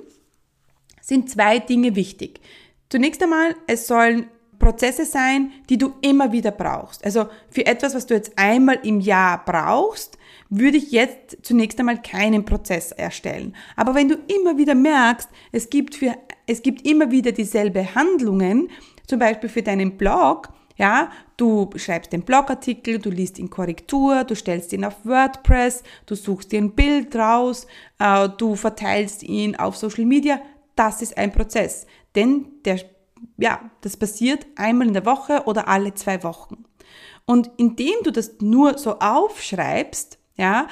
sind 1.01 1.29
zwei 1.29 1.59
Dinge 1.59 1.95
wichtig. 1.95 2.41
Zunächst 2.89 3.21
einmal, 3.23 3.55
es 3.67 3.87
sollen 3.87 4.27
Prozesse 4.59 5.05
sein, 5.05 5.51
die 5.69 5.77
du 5.77 5.93
immer 6.01 6.31
wieder 6.31 6.51
brauchst. 6.51 7.05
Also 7.05 7.27
für 7.49 7.65
etwas, 7.65 7.95
was 7.95 8.05
du 8.05 8.13
jetzt 8.13 8.33
einmal 8.37 8.79
im 8.83 8.99
Jahr 8.99 9.43
brauchst, 9.45 10.17
würde 10.49 10.77
ich 10.77 10.91
jetzt 10.91 11.37
zunächst 11.43 11.79
einmal 11.79 12.01
keinen 12.01 12.45
Prozess 12.45 12.91
erstellen. 12.91 13.55
Aber 13.75 13.95
wenn 13.95 14.09
du 14.09 14.15
immer 14.27 14.57
wieder 14.57 14.75
merkst, 14.75 15.29
es 15.51 15.69
gibt 15.69 15.95
für, 15.95 16.15
es 16.47 16.61
gibt 16.61 16.87
immer 16.87 17.11
wieder 17.11 17.31
dieselbe 17.31 17.95
Handlungen, 17.95 18.69
zum 19.07 19.19
Beispiel 19.19 19.49
für 19.49 19.63
deinen 19.63 19.97
Blog, 19.97 20.49
ja, 20.77 21.09
du 21.37 21.69
schreibst 21.75 22.13
den 22.13 22.21
Blogartikel, 22.21 22.99
du 22.99 23.09
liest 23.09 23.39
ihn 23.39 23.49
Korrektur, 23.49 24.23
du 24.23 24.35
stellst 24.35 24.71
ihn 24.73 24.85
auf 24.85 25.03
WordPress, 25.03 25.81
du 26.05 26.15
suchst 26.15 26.51
dir 26.51 26.61
ein 26.61 26.75
Bild 26.75 27.15
raus, 27.15 27.65
äh, 27.97 28.29
du 28.37 28.55
verteilst 28.55 29.23
ihn 29.23 29.55
auf 29.55 29.75
Social 29.75 30.05
Media. 30.05 30.39
Das 30.75 31.01
ist 31.01 31.17
ein 31.17 31.31
Prozess, 31.31 31.87
denn 32.15 32.45
der, 32.63 32.79
ja, 33.37 33.71
das 33.81 33.97
passiert 33.97 34.45
einmal 34.55 34.87
in 34.87 34.93
der 34.93 35.07
Woche 35.07 35.43
oder 35.45 35.67
alle 35.67 35.95
zwei 35.95 36.21
Wochen. 36.21 36.65
Und 37.25 37.49
indem 37.57 37.95
du 38.03 38.11
das 38.11 38.35
nur 38.39 38.77
so 38.77 38.99
aufschreibst, 38.99 40.19
ja, 40.35 40.67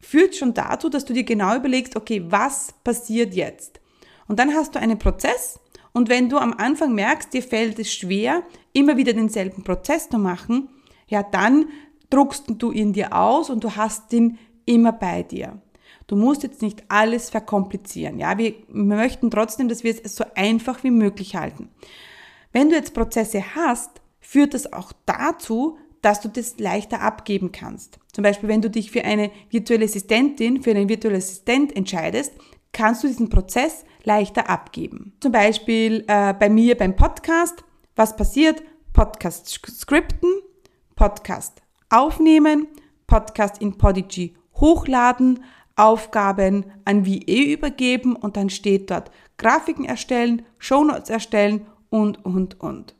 führt 0.00 0.34
schon 0.34 0.54
dazu, 0.54 0.88
dass 0.88 1.04
du 1.04 1.12
dir 1.12 1.24
genau 1.24 1.54
überlegst, 1.54 1.94
okay, 1.94 2.24
was 2.28 2.72
passiert 2.84 3.34
jetzt? 3.34 3.80
Und 4.28 4.38
dann 4.38 4.54
hast 4.54 4.74
du 4.74 4.80
einen 4.80 4.98
Prozess, 4.98 5.60
und 5.96 6.10
wenn 6.10 6.28
du 6.28 6.36
am 6.36 6.52
Anfang 6.52 6.94
merkst, 6.94 7.32
dir 7.32 7.42
fällt 7.42 7.78
es 7.78 7.90
schwer, 7.90 8.42
immer 8.74 8.98
wieder 8.98 9.14
denselben 9.14 9.64
Prozess 9.64 10.10
zu 10.10 10.18
machen, 10.18 10.68
ja, 11.08 11.22
dann 11.22 11.70
druckst 12.10 12.44
du 12.48 12.70
ihn 12.70 12.92
dir 12.92 13.16
aus 13.16 13.48
und 13.48 13.64
du 13.64 13.76
hast 13.76 14.12
ihn 14.12 14.38
immer 14.66 14.92
bei 14.92 15.22
dir. 15.22 15.62
Du 16.06 16.14
musst 16.14 16.42
jetzt 16.42 16.60
nicht 16.60 16.84
alles 16.88 17.30
verkomplizieren. 17.30 18.18
Ja, 18.18 18.36
wir 18.36 18.56
möchten 18.68 19.30
trotzdem, 19.30 19.68
dass 19.68 19.84
wir 19.84 19.94
es 20.04 20.14
so 20.14 20.24
einfach 20.34 20.84
wie 20.84 20.90
möglich 20.90 21.34
halten. 21.34 21.70
Wenn 22.52 22.68
du 22.68 22.76
jetzt 22.76 22.92
Prozesse 22.92 23.54
hast, 23.54 24.02
führt 24.20 24.52
das 24.52 24.70
auch 24.74 24.92
dazu, 25.06 25.78
dass 26.02 26.20
du 26.20 26.28
das 26.28 26.58
leichter 26.58 27.00
abgeben 27.00 27.52
kannst. 27.52 28.00
Zum 28.12 28.22
Beispiel, 28.22 28.50
wenn 28.50 28.60
du 28.60 28.68
dich 28.68 28.90
für 28.90 29.06
eine 29.06 29.30
virtuelle 29.48 29.86
Assistentin, 29.86 30.62
für 30.62 30.72
einen 30.72 30.90
virtuellen 30.90 31.16
Assistent 31.16 31.74
entscheidest, 31.74 32.34
kannst 32.76 33.02
du 33.02 33.08
diesen 33.08 33.30
Prozess 33.30 33.86
leichter 34.04 34.50
abgeben. 34.50 35.14
Zum 35.20 35.32
Beispiel 35.32 36.04
äh, 36.08 36.34
bei 36.34 36.50
mir 36.50 36.76
beim 36.76 36.94
Podcast. 36.94 37.64
Was 37.96 38.14
passiert? 38.14 38.62
Podcast 38.92 39.48
skripten, 39.48 40.30
Podcast 40.94 41.62
aufnehmen, 41.88 42.68
Podcast 43.06 43.62
in 43.62 43.78
Podigy 43.78 44.36
hochladen, 44.54 45.42
Aufgaben 45.74 46.66
an 46.84 47.06
VE 47.06 47.52
übergeben 47.52 48.14
und 48.14 48.36
dann 48.36 48.50
steht 48.50 48.90
dort 48.90 49.10
Grafiken 49.38 49.86
erstellen, 49.86 50.44
Shownotes 50.58 51.08
erstellen 51.08 51.66
und, 51.88 52.24
und, 52.26 52.60
und. 52.60 52.94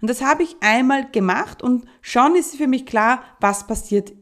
Und 0.00 0.08
das 0.08 0.22
habe 0.22 0.42
ich 0.42 0.56
einmal 0.60 1.10
gemacht 1.10 1.62
und 1.62 1.84
schon 2.00 2.34
ist 2.34 2.56
für 2.56 2.66
mich 2.66 2.86
klar, 2.86 3.22
was 3.40 3.66
passiert 3.66 4.12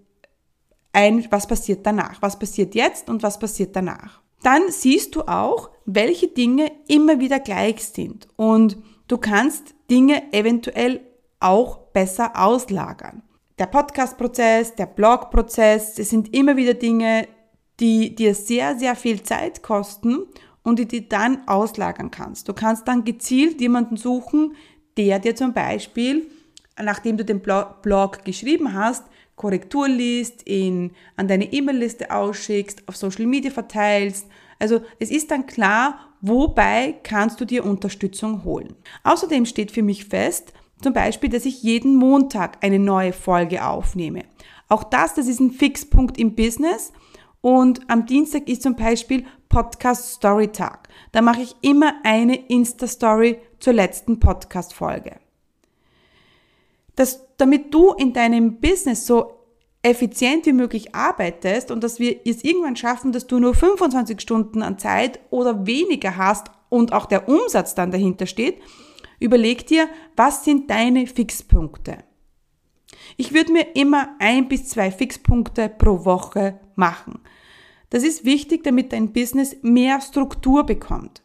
ein, 0.96 1.26
was 1.30 1.46
passiert 1.46 1.84
danach, 1.84 2.22
was 2.22 2.38
passiert 2.38 2.74
jetzt 2.74 3.10
und 3.10 3.22
was 3.22 3.38
passiert 3.38 3.76
danach. 3.76 4.22
Dann 4.42 4.62
siehst 4.70 5.14
du 5.14 5.22
auch, 5.22 5.70
welche 5.84 6.28
Dinge 6.28 6.72
immer 6.88 7.20
wieder 7.20 7.38
gleich 7.38 7.84
sind 7.84 8.26
und 8.36 8.78
du 9.06 9.18
kannst 9.18 9.74
Dinge 9.90 10.32
eventuell 10.32 11.00
auch 11.38 11.78
besser 11.92 12.32
auslagern. 12.34 13.22
Der 13.58 13.66
Podcast-Prozess, 13.66 14.74
der 14.74 14.86
Blog-Prozess, 14.86 15.94
das 15.94 16.08
sind 16.08 16.34
immer 16.34 16.56
wieder 16.56 16.74
Dinge, 16.74 17.28
die 17.78 18.14
dir 18.14 18.34
sehr, 18.34 18.78
sehr 18.78 18.96
viel 18.96 19.22
Zeit 19.22 19.62
kosten 19.62 20.26
und 20.62 20.78
die 20.78 20.88
du 20.88 21.02
dann 21.02 21.46
auslagern 21.46 22.10
kannst. 22.10 22.48
Du 22.48 22.54
kannst 22.54 22.88
dann 22.88 23.04
gezielt 23.04 23.60
jemanden 23.60 23.96
suchen, 23.98 24.54
der 24.96 25.18
dir 25.18 25.36
zum 25.36 25.52
Beispiel, 25.52 26.26
nachdem 26.82 27.18
du 27.18 27.24
den 27.24 27.40
Blog 27.40 28.24
geschrieben 28.24 28.72
hast, 28.72 29.04
Korrektur 29.36 29.88
liest, 29.88 30.48
ihn 30.48 30.92
an 31.16 31.28
deine 31.28 31.52
E-Mail-Liste 31.52 32.10
ausschickst, 32.10 32.88
auf 32.88 32.96
Social 32.96 33.26
Media 33.26 33.50
verteilst. 33.50 34.26
Also 34.58 34.80
es 34.98 35.10
ist 35.10 35.30
dann 35.30 35.46
klar, 35.46 35.98
wobei 36.22 36.96
kannst 37.02 37.40
du 37.40 37.44
dir 37.44 37.64
Unterstützung 37.64 38.44
holen. 38.44 38.74
Außerdem 39.04 39.44
steht 39.44 39.70
für 39.70 39.82
mich 39.82 40.06
fest, 40.06 40.52
zum 40.82 40.92
Beispiel, 40.92 41.30
dass 41.30 41.46
ich 41.46 41.62
jeden 41.62 41.96
Montag 41.96 42.62
eine 42.64 42.78
neue 42.78 43.12
Folge 43.12 43.64
aufnehme. 43.64 44.24
Auch 44.68 44.84
das, 44.84 45.14
das 45.14 45.26
ist 45.26 45.40
ein 45.40 45.52
Fixpunkt 45.52 46.18
im 46.18 46.34
Business. 46.34 46.92
Und 47.40 47.88
am 47.88 48.06
Dienstag 48.06 48.48
ist 48.48 48.62
zum 48.62 48.74
Beispiel 48.74 49.24
Podcast 49.48 50.14
Story 50.14 50.48
Tag. 50.48 50.88
Da 51.12 51.22
mache 51.22 51.42
ich 51.42 51.54
immer 51.60 51.94
eine 52.02 52.34
Insta-Story 52.48 53.38
zur 53.60 53.74
letzten 53.74 54.18
Podcast-Folge 54.18 55.25
dass 56.96 57.26
damit 57.36 57.72
du 57.72 57.92
in 57.92 58.12
deinem 58.12 58.58
Business 58.60 59.06
so 59.06 59.32
effizient 59.82 60.46
wie 60.46 60.52
möglich 60.52 60.94
arbeitest 60.94 61.70
und 61.70 61.84
dass 61.84 62.00
wir 62.00 62.20
es 62.24 62.42
irgendwann 62.42 62.74
schaffen, 62.76 63.12
dass 63.12 63.26
du 63.26 63.38
nur 63.38 63.54
25 63.54 64.20
Stunden 64.20 64.62
an 64.62 64.78
Zeit 64.78 65.20
oder 65.30 65.66
weniger 65.66 66.16
hast 66.16 66.48
und 66.68 66.92
auch 66.92 67.06
der 67.06 67.28
Umsatz 67.28 67.74
dann 67.74 67.92
dahinter 67.92 68.26
steht, 68.26 68.60
überleg 69.20 69.66
dir, 69.66 69.88
was 70.16 70.44
sind 70.44 70.70
deine 70.70 71.06
Fixpunkte. 71.06 71.98
Ich 73.16 73.32
würde 73.32 73.52
mir 73.52 73.76
immer 73.76 74.16
ein 74.18 74.48
bis 74.48 74.68
zwei 74.68 74.90
Fixpunkte 74.90 75.68
pro 75.68 76.04
Woche 76.04 76.58
machen. 76.74 77.20
Das 77.90 78.02
ist 78.02 78.24
wichtig, 78.24 78.64
damit 78.64 78.92
dein 78.92 79.12
Business 79.12 79.56
mehr 79.62 80.00
Struktur 80.00 80.64
bekommt. 80.64 81.22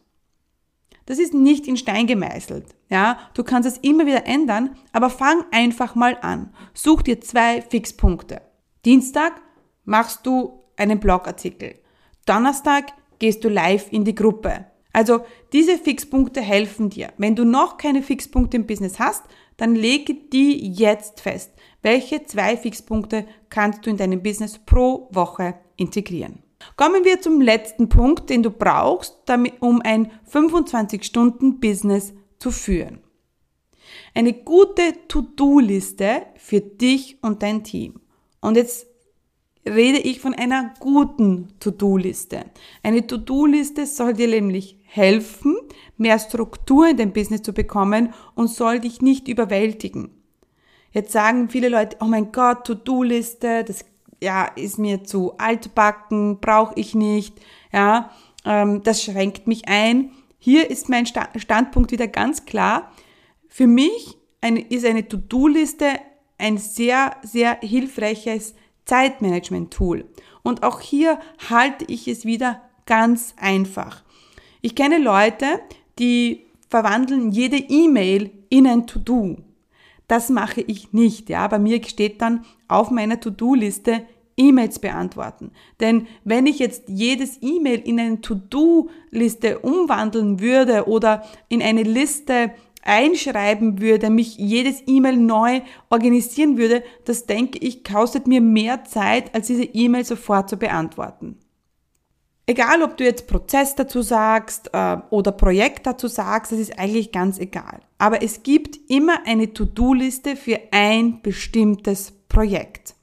Das 1.06 1.18
ist 1.18 1.34
nicht 1.34 1.66
in 1.66 1.76
Stein 1.76 2.06
gemeißelt. 2.06 2.74
Ja, 2.88 3.18
du 3.34 3.42
kannst 3.42 3.68
es 3.68 3.78
immer 3.78 4.06
wieder 4.06 4.26
ändern, 4.26 4.76
aber 4.92 5.10
fang 5.10 5.44
einfach 5.50 5.94
mal 5.94 6.18
an. 6.20 6.52
Such 6.74 7.02
dir 7.02 7.20
zwei 7.20 7.62
Fixpunkte. 7.62 8.40
Dienstag 8.84 9.40
machst 9.84 10.26
du 10.26 10.60
einen 10.76 11.00
Blogartikel. 11.00 11.74
Donnerstag 12.26 12.92
gehst 13.18 13.44
du 13.44 13.48
live 13.48 13.92
in 13.92 14.04
die 14.04 14.14
Gruppe. 14.14 14.66
Also 14.92 15.24
diese 15.52 15.78
Fixpunkte 15.78 16.40
helfen 16.40 16.90
dir. 16.90 17.12
Wenn 17.16 17.34
du 17.34 17.44
noch 17.44 17.78
keine 17.78 18.02
Fixpunkte 18.02 18.56
im 18.56 18.66
Business 18.66 18.98
hast, 18.98 19.24
dann 19.56 19.74
lege 19.74 20.14
die 20.14 20.72
jetzt 20.72 21.20
fest. 21.20 21.52
Welche 21.82 22.24
zwei 22.24 22.56
Fixpunkte 22.56 23.26
kannst 23.48 23.86
du 23.86 23.90
in 23.90 23.96
deinem 23.96 24.22
Business 24.22 24.58
pro 24.58 25.08
Woche 25.12 25.54
integrieren? 25.76 26.42
Kommen 26.76 27.04
wir 27.04 27.20
zum 27.20 27.40
letzten 27.40 27.88
Punkt, 27.88 28.30
den 28.30 28.42
du 28.42 28.50
brauchst, 28.50 29.18
damit, 29.26 29.54
um 29.60 29.80
ein 29.82 30.10
25-Stunden-Business 30.30 32.14
zu 32.38 32.50
führen. 32.50 33.00
Eine 34.14 34.32
gute 34.32 34.94
To-Do-Liste 35.08 36.22
für 36.36 36.60
dich 36.60 37.18
und 37.22 37.42
dein 37.42 37.64
Team. 37.64 38.00
Und 38.40 38.56
jetzt 38.56 38.86
rede 39.66 39.98
ich 39.98 40.20
von 40.20 40.34
einer 40.34 40.74
guten 40.80 41.48
To-Do-Liste. 41.60 42.44
Eine 42.82 43.06
To-Do-Liste 43.06 43.86
soll 43.86 44.14
dir 44.14 44.28
nämlich 44.28 44.78
helfen, 44.84 45.56
mehr 45.96 46.18
Struktur 46.18 46.88
in 46.88 46.96
dein 46.96 47.12
Business 47.12 47.42
zu 47.42 47.52
bekommen 47.52 48.12
und 48.34 48.48
soll 48.48 48.80
dich 48.80 49.00
nicht 49.00 49.28
überwältigen. 49.28 50.10
Jetzt 50.90 51.12
sagen 51.12 51.48
viele 51.48 51.70
Leute, 51.70 51.96
oh 52.00 52.06
mein 52.06 52.32
Gott, 52.32 52.66
To-Do-Liste, 52.66 53.64
das 53.64 53.84
ja, 54.22 54.44
ist 54.44 54.78
mir 54.78 55.04
zu 55.04 55.36
altbacken, 55.38 56.38
brauche 56.40 56.74
ich 56.76 56.94
nicht, 56.94 57.40
ja, 57.72 58.10
ähm, 58.44 58.82
das 58.82 59.02
schränkt 59.02 59.46
mich 59.46 59.68
ein. 59.68 60.12
Hier 60.38 60.70
ist 60.70 60.88
mein 60.88 61.06
Standpunkt 61.06 61.92
wieder 61.92 62.08
ganz 62.08 62.44
klar. 62.46 62.90
Für 63.48 63.66
mich 63.66 64.16
eine, 64.40 64.60
ist 64.60 64.84
eine 64.84 65.06
To-Do-Liste 65.06 65.86
ein 66.38 66.58
sehr, 66.58 67.16
sehr 67.22 67.58
hilfreiches 67.60 68.54
Zeitmanagement-Tool. 68.84 70.04
Und 70.42 70.64
auch 70.64 70.80
hier 70.80 71.20
halte 71.48 71.84
ich 71.86 72.08
es 72.08 72.24
wieder 72.24 72.62
ganz 72.84 73.34
einfach. 73.36 74.02
Ich 74.60 74.74
kenne 74.74 74.98
Leute, 74.98 75.60
die 76.00 76.46
verwandeln 76.68 77.30
jede 77.30 77.58
E-Mail 77.58 78.30
in 78.48 78.66
ein 78.66 78.86
To-Do. 78.86 79.36
Das 80.12 80.28
mache 80.28 80.60
ich 80.60 80.92
nicht, 80.92 81.30
ja. 81.30 81.48
Bei 81.48 81.58
mir 81.58 81.82
steht 81.82 82.20
dann 82.20 82.44
auf 82.68 82.90
meiner 82.90 83.18
To-Do-Liste 83.18 84.02
E-Mails 84.36 84.78
beantworten. 84.78 85.52
Denn 85.80 86.06
wenn 86.22 86.44
ich 86.44 86.58
jetzt 86.58 86.90
jedes 86.90 87.38
E-Mail 87.40 87.80
in 87.80 87.98
eine 87.98 88.20
To-Do-Liste 88.20 89.60
umwandeln 89.60 90.38
würde 90.38 90.86
oder 90.86 91.24
in 91.48 91.62
eine 91.62 91.82
Liste 91.82 92.50
einschreiben 92.82 93.80
würde, 93.80 94.10
mich 94.10 94.36
jedes 94.36 94.82
E-Mail 94.86 95.16
neu 95.16 95.62
organisieren 95.88 96.58
würde, 96.58 96.82
das 97.06 97.24
denke 97.24 97.58
ich, 97.60 97.82
kostet 97.82 98.26
mir 98.26 98.42
mehr 98.42 98.84
Zeit, 98.84 99.34
als 99.34 99.46
diese 99.46 99.64
E-Mail 99.64 100.04
sofort 100.04 100.50
zu 100.50 100.58
beantworten. 100.58 101.38
Egal, 102.46 102.82
ob 102.82 102.96
du 102.96 103.04
jetzt 103.04 103.28
Prozess 103.28 103.76
dazu 103.76 104.02
sagst 104.02 104.70
äh, 104.72 104.96
oder 105.10 105.30
Projekt 105.30 105.86
dazu 105.86 106.08
sagst, 106.08 106.50
das 106.50 106.58
ist 106.58 106.78
eigentlich 106.78 107.12
ganz 107.12 107.38
egal. 107.38 107.80
Aber 107.98 108.22
es 108.22 108.42
gibt 108.42 108.78
immer 108.90 109.24
eine 109.26 109.52
To-Do-Liste 109.52 110.34
für 110.34 110.58
ein 110.72 111.22
bestimmtes 111.22 112.12
Projekt. 112.28 112.96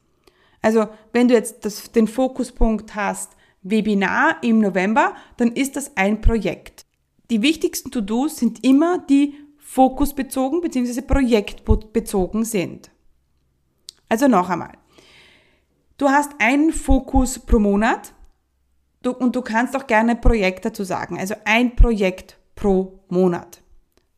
Also 0.61 0.87
wenn 1.13 1.29
du 1.29 1.35
jetzt 1.35 1.63
das, 1.63 1.91
den 1.91 2.07
Fokuspunkt 2.07 2.95
hast, 2.95 3.31
Webinar 3.61 4.37
im 4.43 4.59
November, 4.59 5.15
dann 5.37 5.53
ist 5.53 5.75
das 5.75 5.95
ein 5.95 6.19
Projekt. 6.21 6.85
Die 7.29 7.41
wichtigsten 7.41 7.91
To-Dos 7.91 8.37
sind 8.37 8.63
immer 8.65 8.99
die 8.99 9.35
fokusbezogen 9.57 10.61
bzw. 10.61 11.01
projektbezogen 11.01 12.43
sind. 12.43 12.91
Also 14.09 14.27
noch 14.27 14.49
einmal. 14.49 14.73
Du 15.97 16.09
hast 16.09 16.31
einen 16.39 16.73
Fokus 16.73 17.39
pro 17.39 17.59
Monat 17.59 18.13
du, 19.01 19.11
und 19.11 19.35
du 19.35 19.41
kannst 19.41 19.75
auch 19.75 19.87
gerne 19.87 20.15
Projekt 20.15 20.65
dazu 20.65 20.83
sagen. 20.83 21.17
Also 21.19 21.35
ein 21.45 21.75
Projekt 21.75 22.37
pro 22.55 22.99
Monat. 23.09 23.61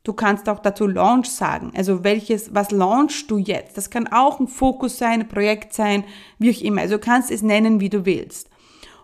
Du 0.03 0.13
kannst 0.13 0.49
auch 0.49 0.59
dazu 0.59 0.87
Launch 0.87 1.29
sagen. 1.29 1.71
Also 1.75 2.03
welches, 2.03 2.55
was 2.55 2.71
launchst 2.71 3.29
du 3.29 3.37
jetzt? 3.37 3.77
Das 3.77 3.89
kann 3.91 4.07
auch 4.07 4.39
ein 4.39 4.47
Fokus 4.47 4.97
sein, 4.97 5.21
ein 5.21 5.27
Projekt 5.27 5.73
sein, 5.73 6.03
wie 6.39 6.51
auch 6.51 6.61
immer. 6.61 6.81
Also 6.81 6.95
du 6.95 7.01
kannst 7.01 7.29
es 7.29 7.43
nennen, 7.43 7.79
wie 7.79 7.89
du 7.89 8.05
willst. 8.05 8.49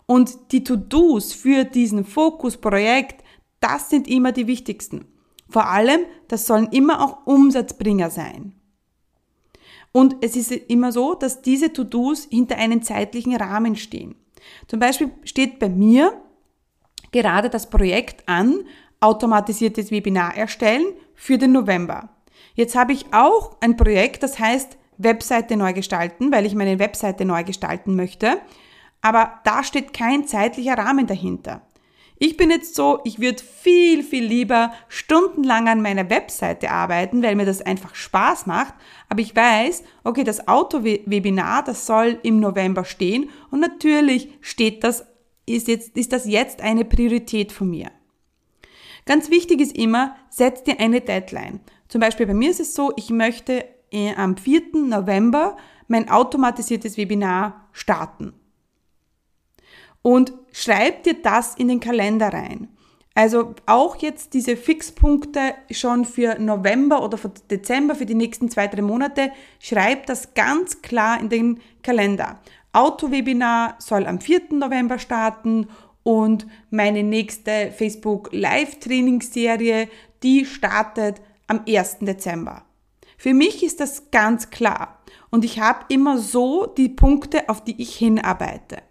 Und 0.06 0.52
die 0.52 0.64
To-Dos 0.64 1.34
für 1.34 1.64
diesen 1.64 2.04
Fokusprojekt, 2.04 3.22
das 3.60 3.90
sind 3.90 4.08
immer 4.08 4.32
die 4.32 4.46
wichtigsten. 4.46 5.04
Vor 5.48 5.66
allem, 5.66 6.00
das 6.26 6.46
sollen 6.46 6.68
immer 6.72 7.04
auch 7.04 7.26
Umsatzbringer 7.26 8.10
sein. 8.10 8.54
Und 9.92 10.16
es 10.20 10.36
ist 10.36 10.50
immer 10.50 10.92
so, 10.92 11.14
dass 11.14 11.42
diese 11.42 11.72
To-Dos 11.72 12.26
hinter 12.30 12.56
einem 12.56 12.82
zeitlichen 12.82 13.36
Rahmen 13.36 13.76
stehen. 13.76 14.16
Zum 14.66 14.80
Beispiel 14.80 15.10
steht 15.24 15.58
bei 15.58 15.68
mir 15.68 16.12
gerade 17.12 17.50
das 17.50 17.70
Projekt 17.70 18.28
an, 18.28 18.64
automatisiertes 19.00 19.90
Webinar 19.90 20.36
erstellen 20.36 20.86
für 21.14 21.38
den 21.38 21.52
November. 21.52 22.10
Jetzt 22.54 22.74
habe 22.74 22.92
ich 22.92 23.06
auch 23.12 23.56
ein 23.60 23.76
Projekt, 23.76 24.22
das 24.22 24.38
heißt 24.38 24.76
Webseite 24.98 25.56
neu 25.56 25.72
gestalten, 25.72 26.32
weil 26.32 26.44
ich 26.44 26.54
meine 26.54 26.78
Webseite 26.78 27.24
neu 27.24 27.44
gestalten 27.44 27.94
möchte. 27.94 28.38
Aber 29.00 29.40
da 29.44 29.62
steht 29.62 29.92
kein 29.92 30.26
zeitlicher 30.26 30.76
Rahmen 30.76 31.06
dahinter. 31.06 31.62
Ich 32.20 32.36
bin 32.36 32.50
jetzt 32.50 32.74
so, 32.74 33.00
ich 33.04 33.20
würde 33.20 33.42
viel, 33.42 34.02
viel 34.02 34.24
lieber 34.24 34.72
stundenlang 34.88 35.68
an 35.68 35.82
meiner 35.82 36.10
Webseite 36.10 36.70
arbeiten, 36.70 37.22
weil 37.22 37.36
mir 37.36 37.46
das 37.46 37.62
einfach 37.62 37.94
Spaß 37.94 38.46
macht. 38.46 38.74
Aber 39.08 39.20
ich 39.20 39.36
weiß, 39.36 39.84
okay, 40.02 40.24
das 40.24 40.48
Auto-Webinar, 40.48 41.62
das 41.62 41.86
soll 41.86 42.18
im 42.24 42.40
November 42.40 42.84
stehen 42.84 43.30
und 43.52 43.60
natürlich 43.60 44.30
steht 44.40 44.82
das, 44.82 45.06
ist 45.46 45.68
jetzt, 45.68 45.96
ist 45.96 46.12
das 46.12 46.26
jetzt 46.26 46.60
eine 46.60 46.84
Priorität 46.84 47.52
von 47.52 47.70
mir. 47.70 47.92
Ganz 49.06 49.30
wichtig 49.30 49.60
ist 49.60 49.78
immer, 49.78 50.16
setz 50.28 50.64
dir 50.64 50.80
eine 50.80 51.00
Deadline. 51.00 51.60
Zum 51.86 52.00
Beispiel 52.00 52.26
bei 52.26 52.34
mir 52.34 52.50
ist 52.50 52.60
es 52.60 52.74
so, 52.74 52.92
ich 52.96 53.10
möchte 53.10 53.64
äh, 53.92 54.12
am 54.16 54.36
4. 54.36 54.62
November 54.74 55.56
mein 55.86 56.10
automatisiertes 56.10 56.96
Webinar 56.96 57.68
starten 57.72 58.34
und 60.02 60.32
schreib 60.52 61.04
dir 61.04 61.14
das 61.22 61.54
in 61.54 61.68
den 61.68 61.80
Kalender 61.80 62.32
rein. 62.32 62.68
Also 63.14 63.56
auch 63.66 63.96
jetzt 63.96 64.32
diese 64.34 64.56
Fixpunkte 64.56 65.54
schon 65.72 66.04
für 66.04 66.38
November 66.38 67.02
oder 67.02 67.18
für 67.18 67.30
Dezember, 67.50 67.96
für 67.96 68.06
die 68.06 68.14
nächsten 68.14 68.48
zwei, 68.48 68.68
drei 68.68 68.82
Monate, 68.82 69.32
schreib 69.58 70.06
das 70.06 70.34
ganz 70.34 70.82
klar 70.82 71.20
in 71.20 71.28
den 71.28 71.60
Kalender. 71.82 72.38
Auto-Webinar 72.72 73.74
soll 73.80 74.06
am 74.06 74.20
4. 74.20 74.52
November 74.52 75.00
starten 75.00 75.66
und 76.04 76.46
meine 76.70 77.02
nächste 77.02 77.72
Facebook 77.72 78.28
Live-Trainingsserie, 78.32 79.88
die 80.22 80.44
startet 80.44 81.20
am 81.48 81.62
1. 81.66 81.98
Dezember. 82.02 82.62
Für 83.16 83.34
mich 83.34 83.64
ist 83.64 83.80
das 83.80 84.12
ganz 84.12 84.50
klar 84.50 85.00
und 85.30 85.44
ich 85.44 85.58
habe 85.58 85.86
immer 85.88 86.18
so 86.18 86.66
die 86.66 86.88
Punkte, 86.88 87.48
auf 87.48 87.64
die 87.64 87.82
ich 87.82 87.96
hinarbeite. 87.96 88.87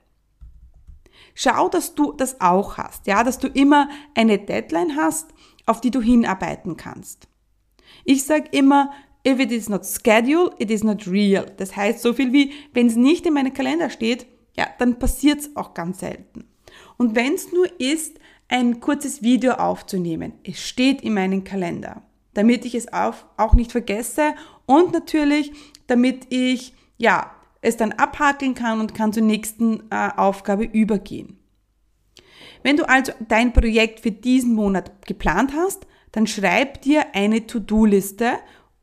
Schau, 1.40 1.70
dass 1.70 1.94
du 1.94 2.14
das 2.14 2.42
auch 2.42 2.78
hast, 2.78 3.06
ja, 3.06 3.24
dass 3.24 3.38
du 3.38 3.48
immer 3.48 3.90
eine 4.16 4.40
Deadline 4.40 4.96
hast, 4.96 5.30
auf 5.68 5.82
die 5.82 5.92
du 5.92 6.02
hinarbeiten 6.02 6.78
kannst. 6.78 7.28
Ich 8.06 8.24
sage 8.24 8.50
immer, 8.54 8.92
if 9.24 9.40
it 9.40 9.52
is 9.52 9.70
not 9.70 9.86
scheduled, 9.86 10.54
it 10.58 10.72
is 10.72 10.84
not 10.84 11.06
real. 11.06 11.46
Das 11.58 11.76
heißt 11.76 12.02
so 12.02 12.14
viel 12.14 12.34
wie, 12.34 12.54
wenn 12.74 12.88
es 12.88 12.96
nicht 12.96 13.28
in 13.28 13.36
meinem 13.36 13.54
Kalender 13.54 13.92
steht, 13.92 14.26
ja, 14.58 14.66
dann 14.80 14.98
passiert 14.98 15.42
es 15.42 15.56
auch 15.56 15.76
ganz 15.76 16.00
selten. 16.00 16.46
Und 16.98 17.16
wenn 17.16 17.36
es 17.36 17.54
nur 17.54 17.68
ist, 17.80 18.18
ein 18.48 18.80
kurzes 18.80 19.22
Video 19.22 19.54
aufzunehmen, 19.54 20.34
es 20.44 20.68
steht 20.68 21.02
in 21.02 21.14
meinem 21.14 21.44
Kalender, 21.44 22.02
damit 22.34 22.66
ich 22.66 22.74
es 22.74 22.88
auch 22.92 23.54
nicht 23.54 23.72
vergesse 23.72 24.34
und 24.66 24.92
natürlich, 24.92 25.52
damit 25.86 26.34
ich, 26.34 26.74
ja, 26.98 27.37
es 27.68 27.78
dann 27.78 27.92
abhakeln 27.92 28.56
kann 28.56 28.80
und 28.80 28.96
kann 28.96 29.14
zur 29.14 29.24
nächsten 29.24 29.84
äh, 29.92 30.10
Aufgabe 30.16 30.64
übergehen. 30.64 31.38
Wenn 32.64 32.78
du 32.78 32.88
also 32.88 33.12
dein 33.28 33.54
Projekt 33.54 34.00
für 34.00 34.12
diesen 34.12 34.54
Monat 34.54 35.06
geplant 35.06 35.52
hast, 35.56 35.86
dann 36.12 36.28
schreib 36.28 36.82
dir 36.82 37.14
eine 37.14 37.46
To-Do-Liste 37.46 38.34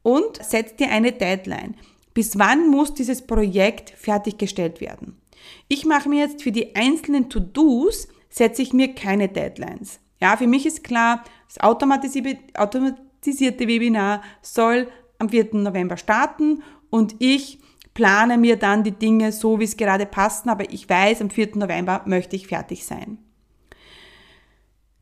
und 0.02 0.42
setz 0.42 0.76
dir 0.76 0.90
eine 0.90 1.12
Deadline. 1.12 1.74
Bis 2.12 2.38
wann 2.38 2.68
muss 2.68 2.94
dieses 2.94 3.26
Projekt 3.26 3.90
fertiggestellt 3.90 4.80
werden? 4.80 5.20
Ich 5.68 5.84
mache 5.84 6.08
mir 6.08 6.20
jetzt 6.20 6.42
für 6.42 6.52
die 6.52 6.76
einzelnen 6.76 7.28
To-Dos, 7.28 8.08
setze 8.28 8.62
ich 8.62 8.72
mir 8.72 8.94
keine 8.94 9.28
Deadlines. 9.28 10.00
Ja, 10.20 10.36
für 10.36 10.46
mich 10.46 10.66
ist 10.66 10.84
klar, 10.84 11.24
das 11.48 11.60
automatisierte 11.60 13.66
Webinar 13.66 14.22
soll 14.42 14.88
am 15.18 15.28
4. 15.28 15.54
November 15.54 15.96
starten 15.96 16.62
und 16.90 17.16
ich 17.18 17.58
plane 17.94 18.36
mir 18.36 18.56
dann 18.56 18.82
die 18.82 18.92
Dinge 18.92 19.32
so, 19.32 19.60
wie 19.60 19.64
es 19.64 19.76
gerade 19.76 20.04
passen, 20.04 20.48
aber 20.48 20.70
ich 20.72 20.88
weiß, 20.88 21.20
am 21.20 21.30
4. 21.30 21.56
November 21.56 22.02
möchte 22.04 22.36
ich 22.36 22.48
fertig 22.48 22.84
sein. 22.84 23.18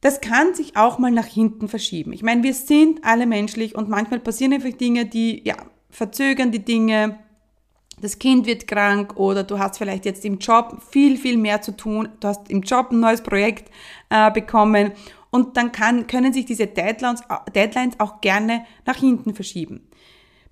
Das 0.02 0.20
kann 0.20 0.52
sich 0.52 0.76
auch 0.76 0.98
mal 0.98 1.12
nach 1.12 1.26
hinten 1.26 1.68
verschieben. 1.68 2.12
Ich 2.12 2.22
meine, 2.22 2.42
wir 2.42 2.54
sind 2.54 3.04
alle 3.04 3.24
menschlich 3.24 3.76
und 3.76 3.88
manchmal 3.88 4.18
passieren 4.18 4.52
einfach 4.52 4.72
Dinge, 4.72 5.06
die 5.06 5.42
ja, 5.44 5.56
verzögern 5.90 6.50
die 6.50 6.64
Dinge. 6.64 7.20
Das 8.00 8.18
Kind 8.18 8.46
wird 8.46 8.66
krank 8.66 9.16
oder 9.16 9.44
du 9.44 9.60
hast 9.60 9.78
vielleicht 9.78 10.04
jetzt 10.04 10.24
im 10.24 10.38
Job 10.38 10.82
viel, 10.90 11.16
viel 11.16 11.38
mehr 11.38 11.62
zu 11.62 11.76
tun. 11.76 12.08
Du 12.18 12.28
hast 12.28 12.50
im 12.50 12.62
Job 12.62 12.90
ein 12.90 12.98
neues 12.98 13.22
Projekt 13.22 13.70
äh, 14.10 14.30
bekommen 14.32 14.90
Und 15.30 15.56
dann 15.56 15.70
kann, 15.70 16.08
können 16.08 16.32
sich 16.32 16.46
diese 16.46 16.66
Deadlines, 16.66 17.22
Deadlines 17.54 18.00
auch 18.00 18.20
gerne 18.20 18.66
nach 18.84 18.96
hinten 18.96 19.34
verschieben. 19.34 19.88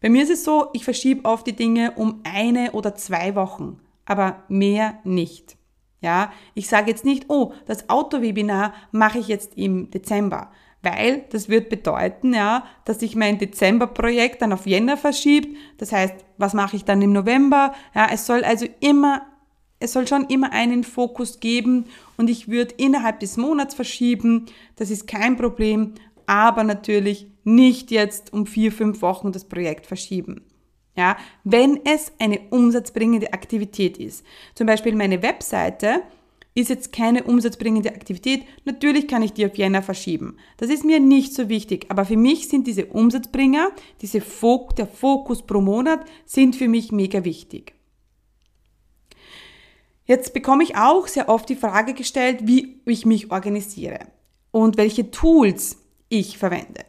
Bei 0.01 0.09
mir 0.09 0.23
ist 0.23 0.31
es 0.31 0.45
so, 0.45 0.69
ich 0.73 0.85
verschiebe 0.85 1.25
oft 1.25 1.47
die 1.47 1.57
Dinge 1.57 1.93
um 1.97 2.21
eine 2.25 2.73
oder 2.73 2.95
zwei 2.95 3.35
Wochen, 3.35 3.81
aber 4.05 4.43
mehr 4.49 4.99
nicht. 5.05 5.57
Ja, 6.01 6.33
ich 6.55 6.69
sage 6.69 6.91
jetzt 6.91 7.05
nicht, 7.05 7.27
oh, 7.29 7.53
das 7.67 7.91
Autowebinar 7.91 8.73
mache 8.91 9.19
ich 9.19 9.29
jetzt 9.29 9.59
im 9.59 9.91
Dezember, 9.91 10.51
weil 10.83 11.27
das 11.31 11.51
wird 11.51 11.69
bedeuten, 11.69 12.33
ja, 12.33 12.65
dass 12.87 13.01
sich 13.01 13.15
mein 13.17 13.39
Dezemberprojekt 13.39 14.41
dann 14.41 14.55
auf 14.55 14.67
Jänner 14.67 14.97
verschiebt. 14.97 15.55
Das 15.77 15.93
heißt, 15.93 16.15
was 16.39 16.55
mache 16.55 16.77
ich 16.77 16.87
dann 16.87 17.03
im 17.03 17.13
November? 17.13 17.75
Ja, 17.95 18.09
es 18.11 18.25
soll 18.25 18.45
also 18.45 18.67
immer 18.81 19.27
es 19.81 19.95
soll 19.95 20.07
schon 20.07 20.27
immer 20.27 20.53
einen 20.53 20.85
Fokus 20.85 21.41
geben 21.41 21.87
und 22.19 22.29
ich 22.29 22.49
würde 22.49 22.75
innerhalb 22.77 23.19
des 23.21 23.39
Monats 23.39 23.75
verschieben. 23.75 24.45
Das 24.77 24.91
ist 24.91 25.07
kein 25.07 25.39
Problem, 25.39 25.95
aber 26.27 26.65
natürlich 26.65 27.27
nicht 27.45 27.91
jetzt 27.91 28.33
um 28.33 28.47
vier, 28.47 28.73
fünf 28.73 29.03
Wochen 29.03 29.33
das 29.33 29.45
Projekt 29.45 29.87
verschieben. 29.87 30.45
Ja, 30.97 31.17
wenn 31.45 31.81
es 31.85 32.13
eine 32.19 32.41
umsatzbringende 32.51 33.33
Aktivität 33.33 33.97
ist. 33.97 34.25
Zum 34.55 34.67
Beispiel 34.67 34.95
meine 34.95 35.23
Webseite 35.23 36.03
ist 36.55 36.69
jetzt 36.69 36.93
keine 36.93 37.25
umsatzbringende 37.25 37.91
Aktivität. 37.95 38.45
Natürlich 38.65 39.07
kann 39.07 39.23
ich 39.23 39.33
die 39.33 39.47
auf 39.47 39.57
Jänner 39.57 39.83
verschieben. 39.83 40.37
Das 40.57 40.69
ist 40.69 40.85
mir 40.85 40.99
nicht 40.99 41.33
so 41.33 41.49
wichtig. 41.49 41.87
Aber 41.89 42.05
für 42.05 42.17
mich 42.17 42.49
sind 42.49 42.67
diese 42.67 42.87
Umsatzbringer, 42.87 43.71
diese 44.01 44.21
Fok 44.21 44.75
der 44.77 44.87
Fokus 44.87 45.47
pro 45.47 45.61
Monat, 45.61 46.05
sind 46.27 46.57
für 46.57 46.69
mich 46.69 46.91
mega 46.91 47.25
wichtig. 47.25 47.75
Jetzt 50.07 50.35
bekomme 50.35 50.65
ich 50.65 50.77
auch 50.77 51.07
sehr 51.07 51.29
oft 51.29 51.49
die 51.49 51.55
Frage 51.55 51.95
gestellt, 51.95 52.41
wie 52.43 52.81
ich 52.85 53.07
mich 53.07 53.31
organisiere 53.31 54.01
und 54.51 54.77
welche 54.77 55.13
Tools 55.13 55.79
ich 56.09 56.37
verwende. 56.37 56.85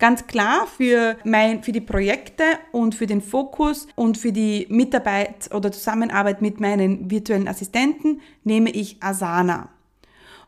Ganz 0.00 0.26
klar 0.26 0.66
für, 0.66 1.18
mein, 1.24 1.62
für 1.62 1.72
die 1.72 1.82
Projekte 1.82 2.44
und 2.72 2.94
für 2.94 3.06
den 3.06 3.20
Fokus 3.20 3.86
und 3.96 4.16
für 4.16 4.32
die 4.32 4.66
Mitarbeit 4.70 5.54
oder 5.54 5.70
Zusammenarbeit 5.70 6.40
mit 6.40 6.58
meinen 6.58 7.10
virtuellen 7.10 7.46
Assistenten 7.46 8.22
nehme 8.42 8.70
ich 8.70 9.02
Asana. 9.02 9.68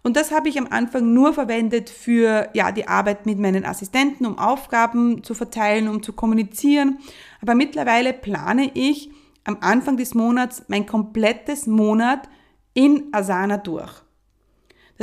Und 0.03 0.17
das 0.17 0.33
habe 0.33 0.49
ich 0.49 0.59
am 0.59 0.69
Anfang 0.71 1.13
nur 1.13 1.35
verwendet 1.35 1.91
für 1.91 2.49
ja, 2.55 2.73
die 2.73 2.89
Arbeit 2.89 3.27
mit 3.27 3.39
meinen 3.39 3.67
Assistenten, 3.67 4.25
um 4.25 4.39
Aufgaben 4.39 5.23
zu 5.23 5.35
verteilen, 5.35 5.87
um 5.87 6.03
zu 6.03 6.15
kommunizieren. 6.15 6.99
Aber 7.43 7.55
mittlerweile 7.55 8.15
plane 8.15 8.71
ich 8.73 9.11
am 9.45 9.59
Anfang 9.61 9.99
des 9.99 10.15
Monats 10.15 10.65
mein 10.69 10.87
komplettes 10.87 11.67
Monat 11.67 12.27
in 12.73 13.09
Asana 13.13 13.59
durch. 13.59 14.03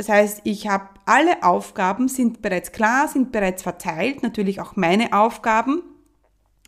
Das 0.00 0.08
heißt, 0.08 0.40
ich 0.44 0.66
habe 0.66 0.88
alle 1.04 1.42
Aufgaben 1.42 2.08
sind 2.08 2.40
bereits 2.40 2.72
klar, 2.72 3.06
sind 3.06 3.32
bereits 3.32 3.62
verteilt, 3.62 4.22
natürlich 4.22 4.58
auch 4.58 4.74
meine 4.74 5.12
Aufgaben. 5.12 5.82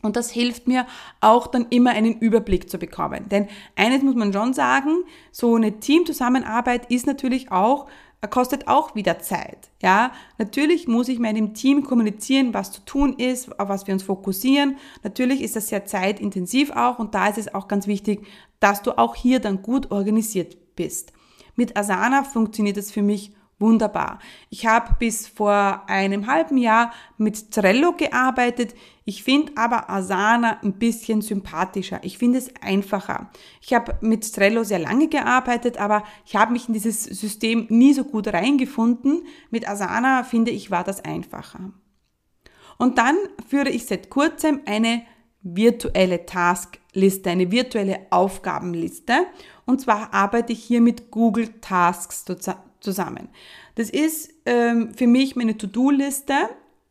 Und 0.02 0.16
das 0.16 0.30
hilft 0.30 0.68
mir 0.68 0.86
auch 1.22 1.46
dann 1.46 1.66
immer 1.70 1.92
einen 1.92 2.18
Überblick 2.18 2.68
zu 2.68 2.76
bekommen. 2.76 3.30
Denn 3.30 3.48
eines 3.74 4.02
muss 4.02 4.16
man 4.16 4.34
schon 4.34 4.52
sagen, 4.52 5.04
so 5.30 5.54
eine 5.54 5.80
Teamzusammenarbeit 5.80 6.90
ist 6.90 7.06
natürlich 7.06 7.50
auch 7.50 7.88
kostet 8.28 8.68
auch 8.68 8.94
wieder 8.94 9.18
Zeit. 9.18 9.70
Ja, 9.80 10.12
natürlich 10.36 10.86
muss 10.86 11.08
ich 11.08 11.18
meinem 11.18 11.54
Team 11.54 11.84
kommunizieren, 11.84 12.52
was 12.52 12.70
zu 12.70 12.84
tun 12.84 13.14
ist, 13.14 13.58
auf 13.58 13.70
was 13.70 13.86
wir 13.86 13.94
uns 13.94 14.02
fokussieren. 14.02 14.76
Natürlich 15.02 15.40
ist 15.40 15.56
das 15.56 15.68
sehr 15.68 15.86
zeitintensiv 15.86 16.70
auch 16.72 16.98
und 16.98 17.14
da 17.14 17.28
ist 17.28 17.38
es 17.38 17.54
auch 17.54 17.66
ganz 17.66 17.86
wichtig, 17.86 18.26
dass 18.60 18.82
du 18.82 18.98
auch 18.98 19.14
hier 19.14 19.40
dann 19.40 19.62
gut 19.62 19.90
organisiert 19.90 20.76
bist. 20.76 21.14
Mit 21.56 21.76
Asana 21.76 22.24
funktioniert 22.24 22.76
es 22.76 22.90
für 22.90 23.02
mich 23.02 23.32
wunderbar. 23.62 24.18
Ich 24.50 24.66
habe 24.66 24.96
bis 24.98 25.26
vor 25.26 25.84
einem 25.86 26.26
halben 26.26 26.58
Jahr 26.58 26.92
mit 27.16 27.52
Trello 27.52 27.92
gearbeitet. 27.92 28.74
Ich 29.04 29.22
finde 29.22 29.52
aber 29.56 29.88
Asana 29.88 30.60
ein 30.62 30.74
bisschen 30.74 31.22
sympathischer. 31.22 32.00
Ich 32.02 32.18
finde 32.18 32.38
es 32.38 32.50
einfacher. 32.60 33.30
Ich 33.62 33.72
habe 33.72 33.96
mit 34.00 34.34
Trello 34.34 34.64
sehr 34.64 34.80
lange 34.80 35.08
gearbeitet, 35.08 35.78
aber 35.78 36.02
ich 36.26 36.36
habe 36.36 36.52
mich 36.52 36.68
in 36.68 36.74
dieses 36.74 37.04
System 37.04 37.66
nie 37.70 37.94
so 37.94 38.04
gut 38.04 38.28
reingefunden. 38.28 39.22
Mit 39.50 39.66
Asana 39.68 40.24
finde 40.24 40.50
ich 40.50 40.70
war 40.70 40.84
das 40.84 41.04
einfacher. 41.04 41.72
Und 42.78 42.98
dann 42.98 43.16
führe 43.48 43.70
ich 43.70 43.86
seit 43.86 44.10
kurzem 44.10 44.60
eine 44.66 45.02
virtuelle 45.42 46.26
Taskliste, 46.26 47.30
eine 47.30 47.50
virtuelle 47.50 48.06
Aufgabenliste. 48.10 49.26
Und 49.66 49.80
zwar 49.80 50.12
arbeite 50.12 50.52
ich 50.52 50.62
hier 50.62 50.80
mit 50.80 51.10
Google 51.10 51.48
Tasks 51.60 52.24
zusammen. 52.80 53.28
Das 53.74 53.90
ist 53.90 54.32
ähm, 54.44 54.92
für 54.94 55.06
mich 55.06 55.36
meine 55.36 55.56
To-Do-Liste, 55.56 56.34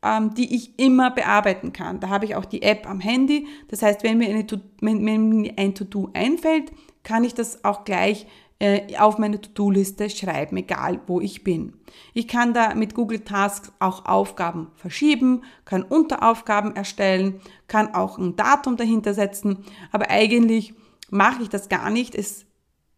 ähm, 0.01 0.33
die 0.33 0.55
ich 0.55 0.79
immer 0.79 1.11
bearbeiten 1.11 1.73
kann. 1.73 1.99
Da 1.99 2.09
habe 2.09 2.25
ich 2.25 2.35
auch 2.35 2.45
die 2.45 2.61
App 2.63 2.89
am 2.89 2.99
Handy. 2.99 3.47
Das 3.67 3.81
heißt, 3.81 4.03
wenn 4.03 4.17
mir, 4.17 4.29
eine 4.29 4.47
to 4.47 4.57
wenn, 4.81 5.05
wenn 5.05 5.29
mir 5.29 5.53
ein 5.57 5.75
To-Do 5.75 6.09
einfällt, 6.13 6.71
kann 7.03 7.23
ich 7.23 7.33
das 7.33 7.63
auch 7.63 7.83
gleich 7.83 8.25
äh, 8.59 8.95
auf 8.97 9.17
meine 9.17 9.41
To-Do-Liste 9.41 10.09
schreiben, 10.09 10.57
egal 10.57 11.01
wo 11.07 11.19
ich 11.19 11.43
bin. 11.43 11.73
Ich 12.13 12.27
kann 12.27 12.53
da 12.53 12.75
mit 12.75 12.93
Google 12.93 13.21
Tasks 13.21 13.71
auch 13.79 14.05
Aufgaben 14.05 14.67
verschieben, 14.75 15.43
kann 15.65 15.83
Unteraufgaben 15.83 16.75
erstellen, 16.75 17.41
kann 17.67 17.93
auch 17.93 18.17
ein 18.17 18.35
Datum 18.35 18.77
dahinter 18.77 19.13
setzen, 19.13 19.65
aber 19.91 20.09
eigentlich 20.09 20.73
mache 21.09 21.43
ich 21.43 21.49
das 21.49 21.69
gar 21.69 21.89
nicht. 21.89 22.13
Es 22.13 22.45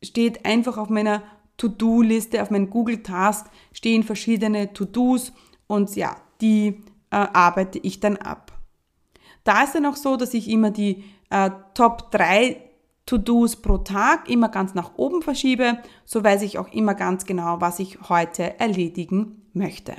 steht 0.03 0.45
einfach 0.45 0.77
auf 0.77 0.89
meiner 0.89 1.23
To-Do-Liste, 1.57 2.41
auf 2.41 2.51
meinem 2.51 2.69
Google 2.69 3.03
Task 3.03 3.47
stehen 3.71 4.03
verschiedene 4.03 4.73
To-Dos 4.73 5.31
und 5.67 5.95
ja, 5.95 6.17
die 6.41 6.81
äh, 7.11 7.15
arbeite 7.15 7.79
ich 7.79 7.99
dann 7.99 8.17
ab. 8.17 8.51
Da 9.43 9.63
ist 9.63 9.75
dann 9.75 9.85
auch 9.85 9.95
so, 9.95 10.15
dass 10.15 10.33
ich 10.33 10.49
immer 10.49 10.71
die 10.71 11.03
äh, 11.29 11.51
Top 11.73 12.11
3 12.11 12.57
To-Dos 13.05 13.57
pro 13.57 13.79
Tag 13.79 14.29
immer 14.29 14.49
ganz 14.49 14.73
nach 14.73 14.91
oben 14.95 15.21
verschiebe. 15.21 15.79
So 16.05 16.23
weiß 16.23 16.41
ich 16.41 16.57
auch 16.57 16.71
immer 16.71 16.95
ganz 16.95 17.25
genau, 17.25 17.59
was 17.59 17.79
ich 17.79 17.99
heute 18.09 18.59
erledigen 18.59 19.41
möchte. 19.53 19.95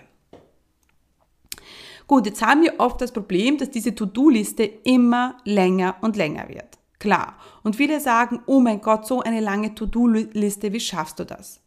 Gut, 2.07 2.27
jetzt 2.27 2.43
haben 2.43 2.63
wir 2.63 2.75
oft 2.79 3.01
das 3.01 3.13
Problem, 3.13 3.59
dass 3.59 3.71
diese 3.71 3.95
To-Do-Liste 3.95 4.65
immer 4.65 5.37
länger 5.45 5.97
und 6.01 6.17
länger 6.17 6.49
wird 6.49 6.79
klar. 7.05 7.37
Und 7.63 7.77
viele 7.77 8.01
sagen, 8.01 8.41
oh 8.47 8.61
mein 8.61 8.81
Gott, 8.81 9.07
so 9.07 9.21
eine 9.21 9.41
lange 9.41 9.75
To-Do-Liste, 9.75 10.73
wie 10.73 10.81
schaffst 10.81 11.19
du 11.19 11.27
das? 11.27 11.61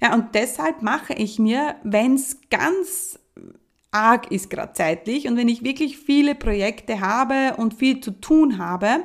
Ja, 0.00 0.14
und 0.14 0.36
deshalb 0.36 0.80
mache 0.80 1.12
ich 1.12 1.40
mir, 1.40 1.74
wenn 1.82 2.14
es 2.14 2.38
ganz 2.48 3.18
arg 3.90 4.30
ist 4.30 4.48
gerade 4.48 4.74
zeitlich 4.74 5.26
und 5.26 5.36
wenn 5.36 5.48
ich 5.48 5.64
wirklich 5.64 5.98
viele 5.98 6.36
Projekte 6.36 7.00
habe 7.00 7.56
und 7.56 7.74
viel 7.74 8.00
zu 8.00 8.12
tun 8.12 8.58
habe, 8.58 9.00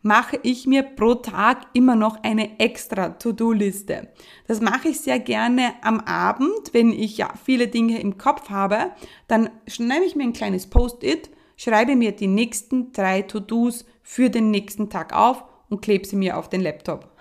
mache 0.00 0.40
ich 0.42 0.66
mir 0.66 0.84
pro 0.84 1.16
Tag 1.16 1.66
immer 1.74 1.96
noch 1.96 2.22
eine 2.22 2.58
extra 2.58 3.10
To-Do-Liste. 3.10 4.08
Das 4.46 4.62
mache 4.62 4.88
ich 4.88 5.00
sehr 5.00 5.18
gerne 5.18 5.74
am 5.82 6.00
Abend, 6.00 6.72
wenn 6.72 6.92
ich 6.92 7.18
ja 7.18 7.28
viele 7.44 7.68
Dinge 7.68 8.00
im 8.00 8.16
Kopf 8.16 8.48
habe, 8.48 8.92
dann 9.26 9.50
schreibe 9.66 10.06
ich 10.06 10.16
mir 10.16 10.22
ein 10.22 10.32
kleines 10.32 10.66
Post-it, 10.66 11.28
schreibe 11.58 11.94
mir 11.94 12.12
die 12.12 12.28
nächsten 12.28 12.92
drei 12.92 13.20
To-Dos 13.20 13.84
für 14.08 14.30
den 14.30 14.50
nächsten 14.50 14.88
Tag 14.88 15.14
auf 15.14 15.44
und 15.68 15.82
klebe 15.82 16.06
sie 16.06 16.16
mir 16.16 16.38
auf 16.38 16.48
den 16.48 16.62
Laptop. 16.62 17.14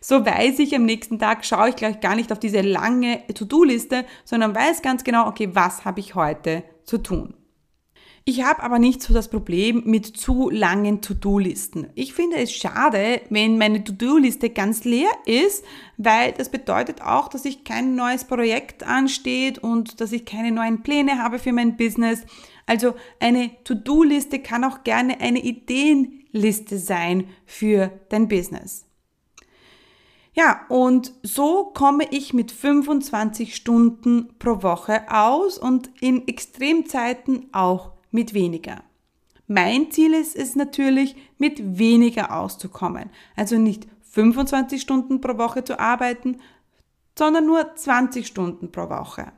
So 0.00 0.24
weiß 0.24 0.58
ich 0.60 0.74
am 0.74 0.86
nächsten 0.86 1.18
Tag, 1.18 1.44
schaue 1.44 1.68
ich 1.68 1.76
gleich 1.76 2.00
gar 2.00 2.16
nicht 2.16 2.32
auf 2.32 2.38
diese 2.38 2.62
lange 2.62 3.22
To-Do-Liste, 3.34 4.06
sondern 4.24 4.54
weiß 4.54 4.80
ganz 4.80 5.04
genau, 5.04 5.28
okay, 5.28 5.50
was 5.52 5.84
habe 5.84 6.00
ich 6.00 6.14
heute 6.14 6.64
zu 6.84 6.96
tun. 6.96 7.34
Ich 8.24 8.42
habe 8.42 8.62
aber 8.62 8.78
nicht 8.78 9.02
so 9.02 9.12
das 9.12 9.28
Problem 9.28 9.82
mit 9.84 10.06
zu 10.06 10.48
langen 10.48 11.02
To-Do-Listen. 11.02 11.88
Ich 11.94 12.14
finde 12.14 12.38
es 12.38 12.54
schade, 12.54 13.20
wenn 13.28 13.58
meine 13.58 13.84
To-Do-Liste 13.84 14.48
ganz 14.48 14.84
leer 14.84 15.10
ist, 15.26 15.62
weil 15.98 16.32
das 16.32 16.48
bedeutet 16.48 17.02
auch, 17.02 17.28
dass 17.28 17.44
ich 17.44 17.64
kein 17.64 17.96
neues 17.96 18.24
Projekt 18.24 18.82
ansteht 18.82 19.58
und 19.58 20.00
dass 20.00 20.10
ich 20.12 20.24
keine 20.24 20.52
neuen 20.52 20.82
Pläne 20.82 21.22
habe 21.22 21.38
für 21.38 21.52
mein 21.52 21.76
Business. 21.76 22.22
Also 22.64 22.94
eine 23.20 23.50
To-Do-Liste 23.64 24.38
kann 24.38 24.64
auch 24.64 24.84
gerne 24.84 25.20
eine 25.20 25.40
Ideen 25.40 26.19
Liste 26.32 26.78
sein 26.78 27.28
für 27.46 27.90
dein 28.08 28.28
Business. 28.28 28.86
Ja, 30.32 30.64
und 30.68 31.12
so 31.22 31.64
komme 31.74 32.04
ich 32.10 32.32
mit 32.32 32.52
25 32.52 33.56
Stunden 33.56 34.28
pro 34.38 34.62
Woche 34.62 35.10
aus 35.10 35.58
und 35.58 35.90
in 36.00 36.28
Extremzeiten 36.28 37.48
auch 37.52 37.92
mit 38.10 38.32
weniger. 38.32 38.84
Mein 39.48 39.90
Ziel 39.90 40.14
ist 40.14 40.36
es 40.36 40.54
natürlich, 40.54 41.16
mit 41.38 41.78
weniger 41.78 42.36
auszukommen. 42.36 43.10
Also 43.34 43.58
nicht 43.58 43.88
25 44.02 44.80
Stunden 44.80 45.20
pro 45.20 45.36
Woche 45.38 45.64
zu 45.64 45.80
arbeiten, 45.80 46.38
sondern 47.18 47.46
nur 47.46 47.74
20 47.74 48.26
Stunden 48.26 48.70
pro 48.70 48.88
Woche. 48.88 49.32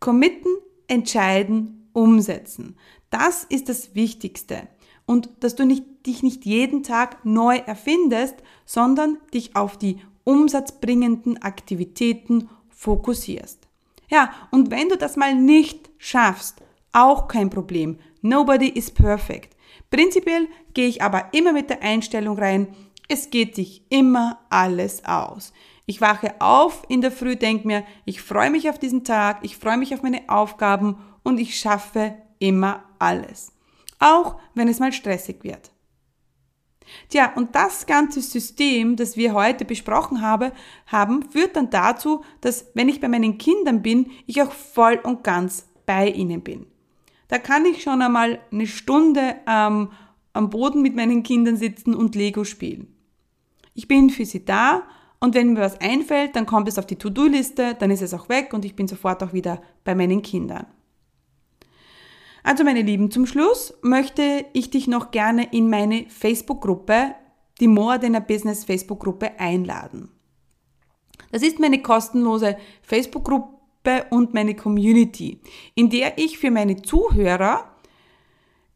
Committen, 0.00 0.50
entscheiden, 0.88 1.88
umsetzen. 1.92 2.76
Das 3.10 3.44
ist 3.44 3.68
das 3.68 3.94
Wichtigste 3.94 4.68
und 5.06 5.28
dass 5.40 5.54
du 5.54 5.64
nicht, 5.64 5.84
dich 6.06 6.22
nicht 6.22 6.44
jeden 6.44 6.82
Tag 6.82 7.24
neu 7.24 7.56
erfindest, 7.56 8.36
sondern 8.64 9.18
dich 9.32 9.56
auf 9.56 9.76
die 9.76 9.98
umsatzbringenden 10.24 11.42
Aktivitäten 11.42 12.48
fokussierst. 12.70 13.68
Ja, 14.08 14.32
und 14.50 14.70
wenn 14.70 14.88
du 14.88 14.96
das 14.96 15.16
mal 15.16 15.34
nicht 15.34 15.90
schaffst, 15.98 16.62
auch 16.92 17.28
kein 17.28 17.50
Problem. 17.50 17.98
Nobody 18.22 18.68
is 18.68 18.90
perfect. 18.90 19.56
Prinzipiell 19.90 20.48
gehe 20.72 20.88
ich 20.88 21.02
aber 21.02 21.28
immer 21.32 21.52
mit 21.52 21.70
der 21.70 21.82
Einstellung 21.82 22.38
rein, 22.38 22.68
es 23.08 23.30
geht 23.30 23.56
dich 23.58 23.82
immer 23.90 24.40
alles 24.48 25.04
aus. 25.04 25.52
Ich 25.86 26.00
wache 26.00 26.34
auf 26.40 26.84
in 26.88 27.02
der 27.02 27.12
Früh, 27.12 27.36
denke 27.36 27.66
mir, 27.66 27.84
ich 28.06 28.22
freue 28.22 28.50
mich 28.50 28.70
auf 28.70 28.78
diesen 28.78 29.04
Tag, 29.04 29.40
ich 29.42 29.58
freue 29.58 29.76
mich 29.76 29.92
auf 29.92 30.02
meine 30.02 30.22
Aufgaben 30.28 30.96
und 31.22 31.38
ich 31.38 31.58
schaffe 31.58 32.14
immer 32.38 32.84
alles. 32.98 33.53
Auch 34.04 34.36
wenn 34.54 34.68
es 34.68 34.80
mal 34.80 34.92
stressig 34.92 35.44
wird. 35.44 35.70
Tja, 37.08 37.32
und 37.36 37.54
das 37.54 37.86
ganze 37.86 38.20
System, 38.20 38.96
das 38.96 39.16
wir 39.16 39.32
heute 39.32 39.64
besprochen 39.64 40.20
habe, 40.20 40.52
haben, 40.86 41.22
führt 41.30 41.56
dann 41.56 41.70
dazu, 41.70 42.22
dass 42.42 42.66
wenn 42.74 42.90
ich 42.90 43.00
bei 43.00 43.08
meinen 43.08 43.38
Kindern 43.38 43.80
bin, 43.80 44.10
ich 44.26 44.42
auch 44.42 44.52
voll 44.52 45.00
und 45.02 45.24
ganz 45.24 45.66
bei 45.86 46.10
ihnen 46.10 46.42
bin. 46.42 46.66
Da 47.28 47.38
kann 47.38 47.64
ich 47.64 47.82
schon 47.82 48.02
einmal 48.02 48.40
eine 48.52 48.66
Stunde 48.66 49.36
ähm, 49.48 49.88
am 50.34 50.50
Boden 50.50 50.82
mit 50.82 50.94
meinen 50.94 51.22
Kindern 51.22 51.56
sitzen 51.56 51.94
und 51.94 52.14
Lego 52.14 52.44
spielen. 52.44 52.94
Ich 53.72 53.88
bin 53.88 54.10
für 54.10 54.26
sie 54.26 54.44
da 54.44 54.82
und 55.18 55.34
wenn 55.34 55.54
mir 55.54 55.60
was 55.60 55.80
einfällt, 55.80 56.36
dann 56.36 56.44
kommt 56.44 56.68
es 56.68 56.78
auf 56.78 56.86
die 56.86 56.96
To-Do-Liste, 56.96 57.74
dann 57.78 57.90
ist 57.90 58.02
es 58.02 58.12
auch 58.12 58.28
weg 58.28 58.52
und 58.52 58.66
ich 58.66 58.76
bin 58.76 58.86
sofort 58.86 59.22
auch 59.22 59.32
wieder 59.32 59.62
bei 59.82 59.94
meinen 59.94 60.20
Kindern. 60.20 60.66
Also 62.44 62.62
meine 62.62 62.82
Lieben, 62.82 63.10
zum 63.10 63.24
Schluss 63.24 63.72
möchte 63.80 64.44
ich 64.52 64.70
dich 64.70 64.86
noch 64.86 65.10
gerne 65.10 65.48
in 65.50 65.70
meine 65.70 66.04
Facebook-Gruppe, 66.10 67.14
die 67.58 67.68
More 67.68 67.98
Than 67.98 68.14
a 68.14 68.20
Business 68.20 68.66
Facebook-Gruppe 68.66 69.40
einladen. 69.40 70.10
Das 71.32 71.42
ist 71.42 71.58
meine 71.58 71.80
kostenlose 71.80 72.58
Facebook-Gruppe 72.82 74.04
und 74.10 74.34
meine 74.34 74.54
Community, 74.54 75.40
in 75.74 75.88
der 75.88 76.18
ich 76.18 76.36
für 76.36 76.50
meine 76.50 76.82
Zuhörer 76.82 77.64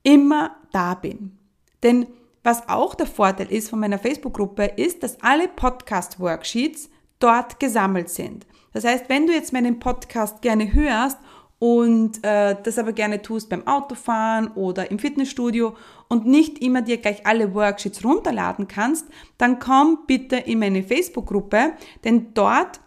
immer 0.03 0.57
da 0.73 0.95
bin. 0.95 1.37
Denn 1.83 2.07
was 2.43 2.71
auch 2.71 2.95
der 2.95 3.07
Vorteil 3.07 3.53
ist 3.53 3.69
von 3.69 3.81
meiner 3.81 3.99
Facebook-Gruppe, 3.99 4.65
ist, 4.77 5.03
dass 5.03 5.21
alle 5.21 5.47
Podcast-Worksheets 5.47 6.89
dort 7.19 7.61
gesammelt 7.61 8.09
sind. 8.09 8.47
Das 8.73 8.85
heißt, 8.85 9.11
wenn 9.11 9.27
du 9.27 9.35
jetzt 9.35 9.53
meinen 9.53 9.79
Podcast 9.79 10.41
gerne 10.41 10.73
hörst 10.73 11.19
und 11.59 12.25
äh, 12.25 12.57
das 12.63 12.79
aber 12.79 12.93
gerne 12.93 13.21
tust 13.21 13.49
beim 13.49 13.67
Autofahren 13.67 14.49
oder 14.53 14.91
im 14.91 14.99
Fitnessstudio 14.99 15.77
und 16.09 16.27
nicht 16.27 16.59
immer 16.61 16.83
dir 16.83 16.99
gleich 16.99 17.27
alle 17.27 17.55
Worksheets 17.55 18.05
runterladen 18.05 18.69
kannst, 18.69 19.07
dann 19.39 19.59
komm 19.59 20.01
bitte 20.07 20.37
in 20.37 20.61
meine 20.61 20.83
Facebook-Gruppe, 20.83 21.73
denn 22.05 22.33
dort 22.35 22.81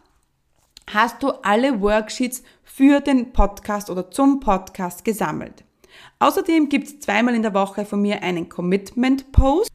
hast 0.92 1.22
du 1.22 1.30
alle 1.44 1.82
Worksheets 1.82 2.44
für 2.64 3.02
den 3.02 3.34
Podcast 3.34 3.90
oder 3.90 4.10
zum 4.10 4.40
Podcast 4.40 5.04
gesammelt. 5.04 5.64
Außerdem 6.20 6.70
gibt 6.70 6.88
es 6.88 7.00
zweimal 7.00 7.36
in 7.36 7.42
der 7.42 7.54
Woche 7.54 7.86
von 7.86 8.02
mir 8.02 8.24
einen 8.24 8.48
Commitment-Post. 8.48 9.70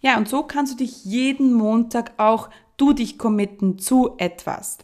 Ja, 0.00 0.18
und 0.18 0.28
so 0.28 0.42
kannst 0.42 0.74
du 0.74 0.76
dich 0.76 1.04
jeden 1.04 1.54
Montag 1.54 2.12
auch 2.18 2.50
du 2.76 2.92
dich 2.92 3.18
committen 3.18 3.78
zu 3.78 4.14
etwas. 4.18 4.78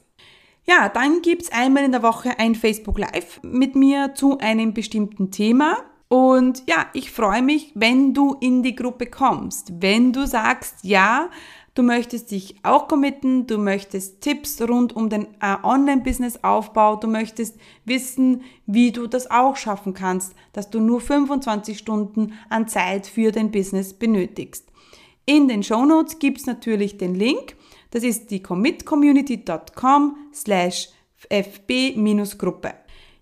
Ja, 0.65 0.89
dann 0.89 1.23
gibt's 1.23 1.51
einmal 1.51 1.85
in 1.85 1.93
der 1.93 2.05
Woche 2.05 2.39
ein 2.39 2.55
Facebook 2.55 2.99
Live 2.99 3.41
mit 3.43 3.75
mir 3.75 4.15
zu 4.15 4.39
einem 4.39 4.73
bestimmten 4.73 5.31
Thema. 5.33 5.79
Und 6.09 6.63
ja, 6.69 6.87
ich 6.93 7.11
freue 7.11 7.43
mich, 7.43 7.73
wenn 7.75 8.15
du 8.15 8.37
in 8.39 8.63
die 8.63 8.77
Gruppe 8.77 9.07
kommst. 9.07 9.73
Wenn 9.81 10.13
du 10.13 10.27
sagst, 10.27 10.77
ja, 10.83 11.31
du 11.75 11.83
möchtest 11.83 12.31
dich 12.31 12.57
auch 12.63 12.87
committen, 12.87 13.47
du 13.47 13.59
möchtest 13.59 14.21
Tipps 14.21 14.61
rund 14.63 14.95
um 14.95 15.09
den 15.09 15.27
äh, 15.41 15.57
Online-Business-Aufbau, 15.63 16.97
du 16.97 17.09
möchtest 17.09 17.57
wissen, 17.85 18.43
wie 18.67 18.93
du 18.93 19.07
das 19.09 19.31
auch 19.31 19.57
schaffen 19.57 19.95
kannst, 19.95 20.35
dass 20.53 20.71
du 20.71 20.81
nur 20.81 21.01
25 21.01 21.79
Stunden 21.79 22.35
an 22.51 22.69
Zeit 22.69 23.07
für 23.07 23.33
dein 23.33 23.51
Business 23.51 23.95
benötigst. 23.95 24.69
In 25.25 25.49
den 25.49 25.63
Show 25.63 25.85
Notes 25.87 26.19
gibt's 26.19 26.47
natürlich 26.47 26.99
den 26.99 27.15
Link 27.15 27.57
das 27.93 28.03
ist 28.03 28.31
die 28.31 28.43
commitcommunity.com 28.43 30.17
slash 30.35 30.89
fb-Gruppe. 31.31 32.75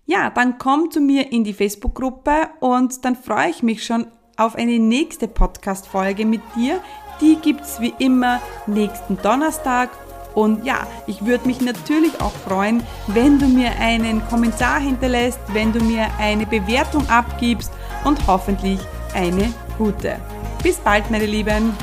Ja, 0.05 0.29
dann 0.29 0.57
komm 0.57 0.89
zu 0.91 0.99
mir 0.99 1.31
in 1.31 1.43
die 1.43 1.53
Facebook-Gruppe 1.53 2.49
und 2.59 3.05
dann 3.05 3.15
freue 3.15 3.49
ich 3.49 3.63
mich 3.63 3.85
schon 3.85 4.07
auf 4.37 4.55
eine 4.55 4.79
nächste 4.79 5.27
Podcast-Folge 5.27 6.25
mit 6.25 6.41
dir. 6.55 6.81
Die 7.21 7.35
gibt's 7.35 7.79
wie 7.79 7.93
immer 7.99 8.41
nächsten 8.65 9.17
Donnerstag. 9.21 9.89
Und 10.33 10.65
ja, 10.65 10.87
ich 11.07 11.25
würde 11.25 11.45
mich 11.45 11.61
natürlich 11.61 12.19
auch 12.21 12.31
freuen, 12.31 12.83
wenn 13.07 13.37
du 13.37 13.47
mir 13.47 13.71
einen 13.79 14.25
Kommentar 14.27 14.79
hinterlässt, 14.79 15.39
wenn 15.53 15.73
du 15.73 15.83
mir 15.83 16.07
eine 16.17 16.45
Bewertung 16.45 17.07
abgibst 17.09 17.71
und 18.05 18.25
hoffentlich 18.27 18.79
eine 19.13 19.53
gute. 19.77 20.19
Bis 20.63 20.77
bald, 20.77 21.11
meine 21.11 21.25
Lieben! 21.25 21.73